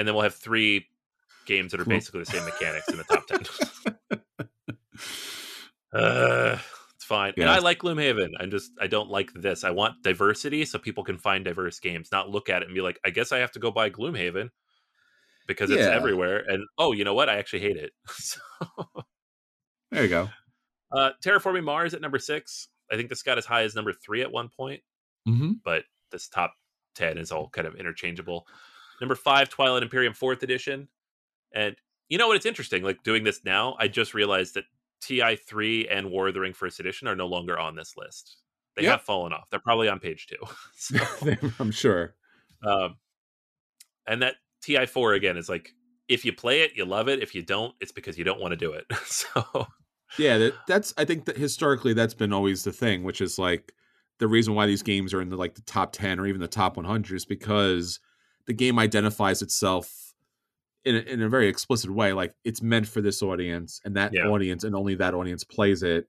[0.00, 0.86] and then we'll have three
[1.44, 4.18] games that are basically the same mechanics in the top ten.
[5.92, 6.58] uh,
[7.10, 7.44] fine, yeah.
[7.44, 8.30] and I like Gloomhaven.
[8.38, 9.64] I'm just I don't like this.
[9.64, 12.80] I want diversity so people can find diverse games, not look at it and be
[12.80, 14.48] like, I guess I have to go buy Gloomhaven
[15.46, 15.90] because it's yeah.
[15.90, 16.44] everywhere.
[16.46, 17.28] And oh, you know what?
[17.28, 17.90] I actually hate it.
[18.08, 18.38] so,
[19.90, 20.28] there you go.
[20.92, 22.68] Uh, Terraforming Mars at number six.
[22.90, 24.80] I think this got as high as number three at one point,
[25.28, 25.52] mm-hmm.
[25.64, 25.82] but
[26.12, 26.54] this top
[26.94, 28.46] ten is all kind of interchangeable.
[29.00, 30.88] Number five, Twilight Imperium fourth edition.
[31.52, 31.74] And
[32.08, 32.36] you know what?
[32.36, 32.84] It's interesting.
[32.84, 34.64] Like doing this now, I just realized that
[35.00, 38.36] TI three and War of the Ring first edition are no longer on this list.
[38.76, 38.92] They yep.
[38.92, 39.48] have fallen off.
[39.50, 40.36] They're probably on page two.
[40.76, 40.98] so,
[41.58, 42.14] I'm sure.
[42.64, 42.96] Um,
[44.06, 45.72] and that TI four again is like
[46.08, 47.22] if you play it, you love it.
[47.22, 48.84] If you don't, it's because you don't want to do it.
[49.04, 49.66] so
[50.18, 53.72] yeah, that, that's I think that historically that's been always the thing, which is like
[54.18, 56.48] the reason why these games are in the like the top ten or even the
[56.48, 58.00] top 100 is because
[58.46, 60.09] the game identifies itself
[60.84, 64.12] in a, in a very explicit way like it's meant for this audience and that
[64.14, 64.26] yeah.
[64.26, 66.06] audience and only that audience plays it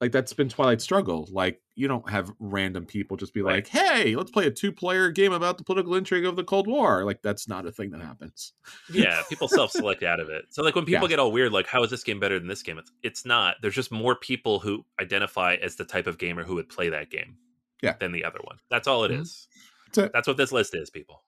[0.00, 1.26] like that's been Twilight Struggle.
[1.30, 3.56] Like you don't have random people just be right.
[3.56, 7.04] like, "Hey, let's play a two-player game about the political intrigue of the Cold War."
[7.04, 8.52] Like that's not a thing that happens.
[8.92, 10.46] Yeah, people self-select out of it.
[10.50, 11.08] So like when people yeah.
[11.08, 13.56] get all weird, like, "How is this game better than this game?" It's it's not.
[13.62, 17.10] There's just more people who identify as the type of gamer who would play that
[17.10, 17.36] game.
[17.82, 17.94] Yeah.
[17.98, 18.58] Than the other one.
[18.70, 19.22] That's all it mm-hmm.
[19.22, 19.48] is.
[19.92, 21.22] That's, that's what this list is, people.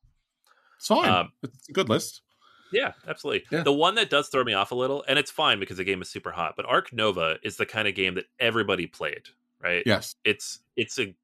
[0.78, 1.08] It's fine.
[1.08, 2.22] Um, it's a good list.
[2.72, 3.46] Yeah, absolutely.
[3.50, 3.62] Yeah.
[3.62, 6.02] The one that does throw me off a little, and it's fine because the game
[6.02, 9.22] is super hot, but Ark Nova is the kind of game that everybody played,
[9.62, 9.82] right?
[9.86, 10.16] Yes.
[10.24, 11.14] It's it's a,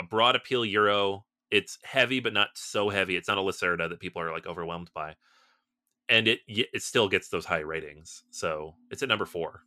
[0.00, 1.24] a broad appeal Euro.
[1.50, 3.16] It's heavy, but not so heavy.
[3.16, 5.16] It's not a Lacerda that people are like overwhelmed by,
[6.08, 8.22] and it it still gets those high ratings.
[8.30, 9.62] So it's at number four.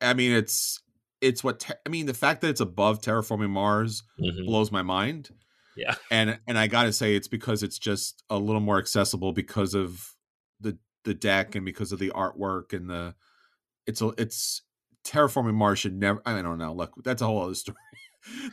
[0.00, 0.80] I mean, it's
[1.20, 2.06] it's what te- I mean.
[2.06, 4.46] The fact that it's above Terraforming Mars mm-hmm.
[4.46, 5.30] blows my mind
[5.76, 5.94] yeah.
[6.10, 9.74] And and I got to say it's because it's just a little more accessible because
[9.74, 10.14] of
[10.60, 13.14] the the deck and because of the artwork and the
[13.86, 14.62] it's a it's
[15.04, 16.72] terraforming Mars should never I don't know.
[16.72, 17.76] Look, that's a whole other story.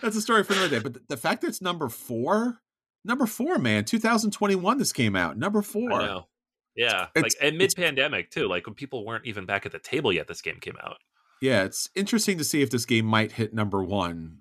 [0.01, 2.57] that's a story for another day, but the, the, fact that it's number 4,
[3.03, 5.37] number 4 man, 2021 this came out.
[5.37, 6.23] Number 4.
[6.75, 7.07] Yeah.
[7.15, 8.47] It's, like and mid-pandemic too.
[8.47, 10.97] Like when people weren't even back at the table yet this game came out.
[11.41, 14.39] Yeah, it's interesting to see if this game might hit number 1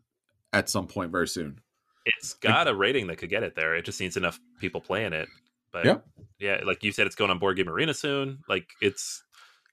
[0.52, 1.60] at some point very soon.
[2.06, 3.74] It's got a rating that could get it there.
[3.74, 5.28] It just needs enough people playing it.
[5.72, 5.98] But yeah,
[6.38, 8.38] yeah, like you said, it's going on Board Game Arena soon.
[8.48, 9.24] Like it's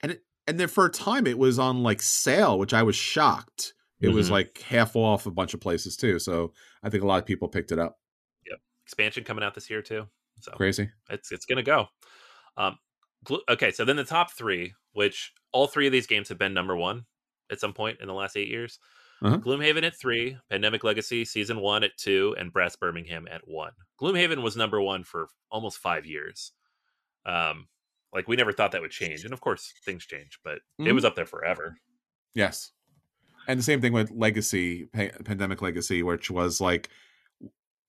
[0.01, 2.95] and it, and then for a time it was on like sale, which I was
[2.95, 3.73] shocked.
[4.01, 4.15] It mm-hmm.
[4.15, 6.19] was like half off a bunch of places too.
[6.19, 6.51] So
[6.81, 7.99] I think a lot of people picked it up.
[8.49, 10.07] Yep, expansion coming out this year too.
[10.41, 10.89] So crazy.
[11.09, 11.87] It's it's gonna go.
[12.57, 12.77] Um,
[13.49, 16.75] okay, so then the top three, which all three of these games have been number
[16.75, 17.05] one
[17.51, 18.79] at some point in the last eight years.
[19.23, 19.37] Uh-huh.
[19.37, 23.71] Gloomhaven at three, Pandemic Legacy season one at two, and Brass Birmingham at one.
[24.01, 26.51] Gloomhaven was number one for almost five years.
[27.25, 27.67] Um,
[28.13, 30.87] like we never thought that would change, and of course things change, but mm-hmm.
[30.87, 31.77] it was up there forever.
[32.35, 32.71] Yes,
[33.47, 36.89] and the same thing with Legacy, pa- Pandemic Legacy, which was like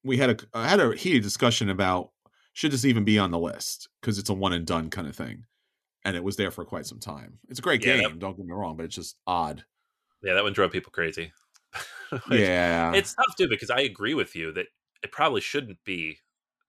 [0.05, 2.11] we had a had a heated discussion about
[2.53, 5.17] should this even be on the list because it's a one and done kind of
[5.17, 5.43] thing,
[6.05, 7.39] and it was there for quite some time.
[7.49, 8.19] It's a great yeah, game, that...
[8.19, 9.65] don't get me wrong, but it's just odd
[10.25, 11.31] yeah, that one drove people crazy.
[12.31, 14.65] yeah, it's tough too because I agree with you that
[15.03, 16.17] it probably shouldn't be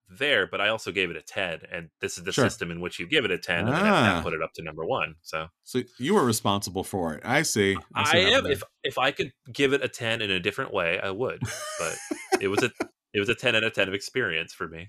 [0.08, 2.44] there, but I also gave it a ten, and this is the sure.
[2.44, 3.82] system in which you give it a ten, and ah.
[3.82, 5.16] then that put it up to number one.
[5.22, 7.22] So, so you were responsible for it.
[7.24, 7.76] I see.
[7.94, 8.46] I, see I am.
[8.46, 11.40] If if I could give it a ten in a different way, I would.
[11.78, 11.96] But
[12.40, 12.70] it was a
[13.12, 14.88] it was a ten out of ten of experience for me.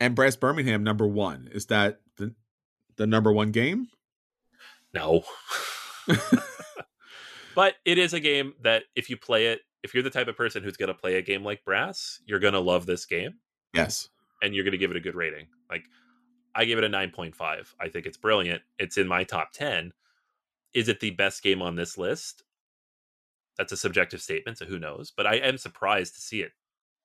[0.00, 2.34] And Brass Birmingham number one is that the
[2.96, 3.88] the number one game?
[4.94, 5.24] No.
[7.58, 10.36] But it is a game that if you play it, if you're the type of
[10.36, 13.34] person who's going to play a game like Brass, you're going to love this game.
[13.74, 14.10] Yes.
[14.40, 15.48] And you're going to give it a good rating.
[15.68, 15.82] Like
[16.54, 17.74] I give it a 9.5.
[17.80, 18.62] I think it's brilliant.
[18.78, 19.90] It's in my top 10.
[20.72, 22.44] Is it the best game on this list?
[23.56, 25.10] That's a subjective statement, so who knows?
[25.10, 26.52] But I am surprised to see it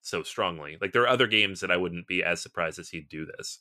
[0.04, 0.78] so strongly.
[0.80, 3.58] Like there are other games that I wouldn't be as surprised as he'd do this.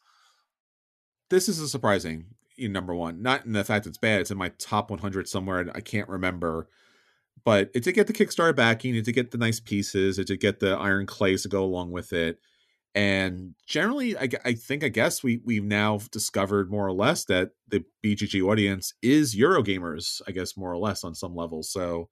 [1.31, 2.27] This is a surprising
[2.59, 3.23] number one.
[3.23, 4.21] Not in the fact that it's bad.
[4.21, 6.69] It's in my top 100 somewhere, and I can't remember
[7.45, 10.41] but it did get the Kickstarter backing, it did get the nice pieces, it did
[10.41, 12.39] get the iron clays to go along with it.
[12.95, 17.53] And generally, I, I think, I guess we we've now discovered more or less that
[17.69, 21.63] the BGG audience is Eurogamers, I guess more or less on some level.
[21.63, 22.11] So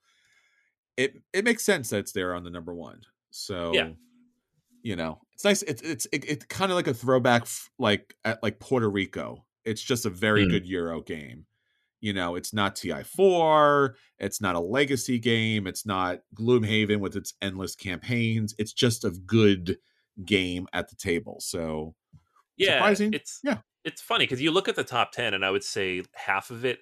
[0.97, 3.02] it it makes sense that it's there on the number one.
[3.31, 3.90] So yeah,
[4.82, 5.62] you know, it's nice.
[5.62, 7.47] It's it's it, it's kind of like a throwback,
[7.78, 9.44] like at like Puerto Rico.
[9.66, 10.51] It's just a very mm.
[10.51, 11.44] good Euro game
[12.01, 17.35] you know it's not ti4 it's not a legacy game it's not gloomhaven with its
[17.43, 19.77] endless campaigns it's just a good
[20.24, 21.94] game at the table so
[22.56, 23.59] yeah surprising it's yeah.
[23.85, 26.64] it's funny because you look at the top 10 and i would say half of
[26.64, 26.81] it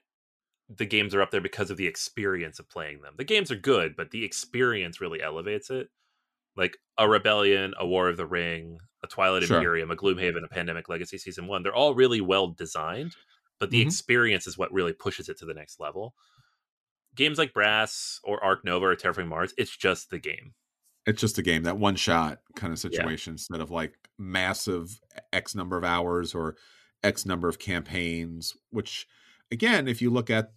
[0.69, 3.15] the games are up there because of the experience of playing them.
[3.17, 5.89] The games are good but the experience really elevates it.
[6.57, 9.59] Like a rebellion a war of the ring a twilight sure.
[9.59, 13.15] imperium a gloomhaven a pandemic legacy season one they're all really well designed
[13.59, 13.89] but the mm-hmm.
[13.89, 16.15] experience is what really pushes it to the next level.
[17.15, 20.55] Games like Brass or Ark Nova or Terraforming Mars, it's just the game.
[21.07, 23.35] It's just a game, that one shot kind of situation yeah.
[23.35, 25.01] instead of like massive
[25.33, 26.57] X number of hours or
[27.03, 29.07] X number of campaigns, which
[29.51, 30.53] again, if you look at,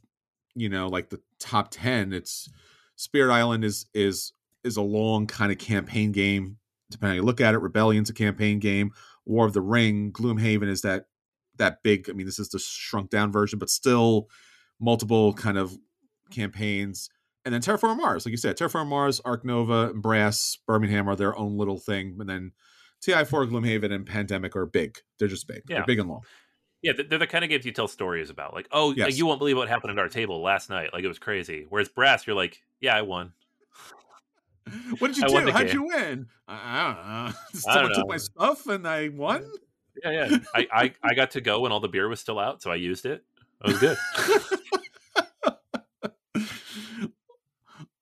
[0.56, 2.50] you know, like the top 10, it's
[2.96, 4.34] Spirit Island is is
[4.64, 6.58] is a long kind of campaign game.
[6.90, 8.92] Depending how you look at it, Rebellion's a campaign game.
[9.26, 11.06] War of the Ring, Gloomhaven is that
[11.58, 12.10] that big.
[12.10, 14.28] I mean, this is the shrunk down version, but still
[14.80, 15.78] multiple kind of
[16.32, 17.10] campaigns.
[17.46, 21.38] And then Terraform Mars, like you said, Terraform Mars, Ark Nova, Brass, Birmingham are their
[21.38, 22.18] own little thing.
[22.20, 22.52] And then
[23.06, 25.00] TI4, Gloomhaven, and Pandemic are big.
[25.18, 25.64] They're just big.
[25.68, 25.78] Yeah.
[25.78, 26.22] They're big and long.
[26.84, 28.54] Yeah, they're the kind of games you tell stories about.
[28.54, 29.18] Like, oh, yes.
[29.18, 30.92] you won't believe what happened at our table last night.
[30.94, 31.66] Like it was crazy.
[31.70, 33.34] Whereas brass, you're like, yeah, I won.
[35.00, 35.52] what did you I do?
[35.52, 35.76] How'd game.
[35.76, 36.28] you win?
[36.48, 37.40] I don't know.
[37.60, 39.46] Someone took my stuff and I won.
[40.04, 40.38] Yeah, yeah.
[40.56, 42.76] I, I I got to go when all the beer was still out, so I
[42.76, 43.24] used it.
[43.64, 43.98] It was good.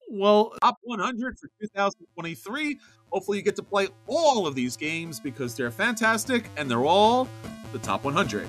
[0.10, 2.80] well, top 100 for 2023.
[3.12, 7.28] Hopefully, you get to play all of these games because they're fantastic and they're all
[7.72, 8.48] the top 100.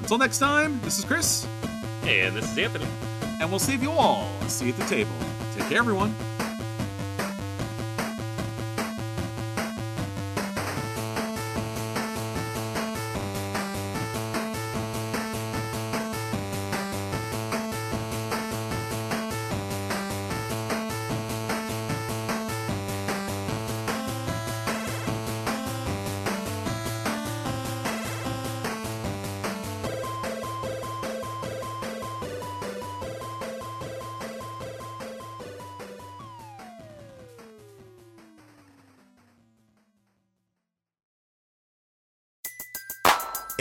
[0.00, 1.46] Until next time, this is Chris.
[2.02, 2.86] And this is Anthony.
[3.40, 5.12] And we'll save you all a seat at the table.
[5.54, 6.14] Take care, everyone.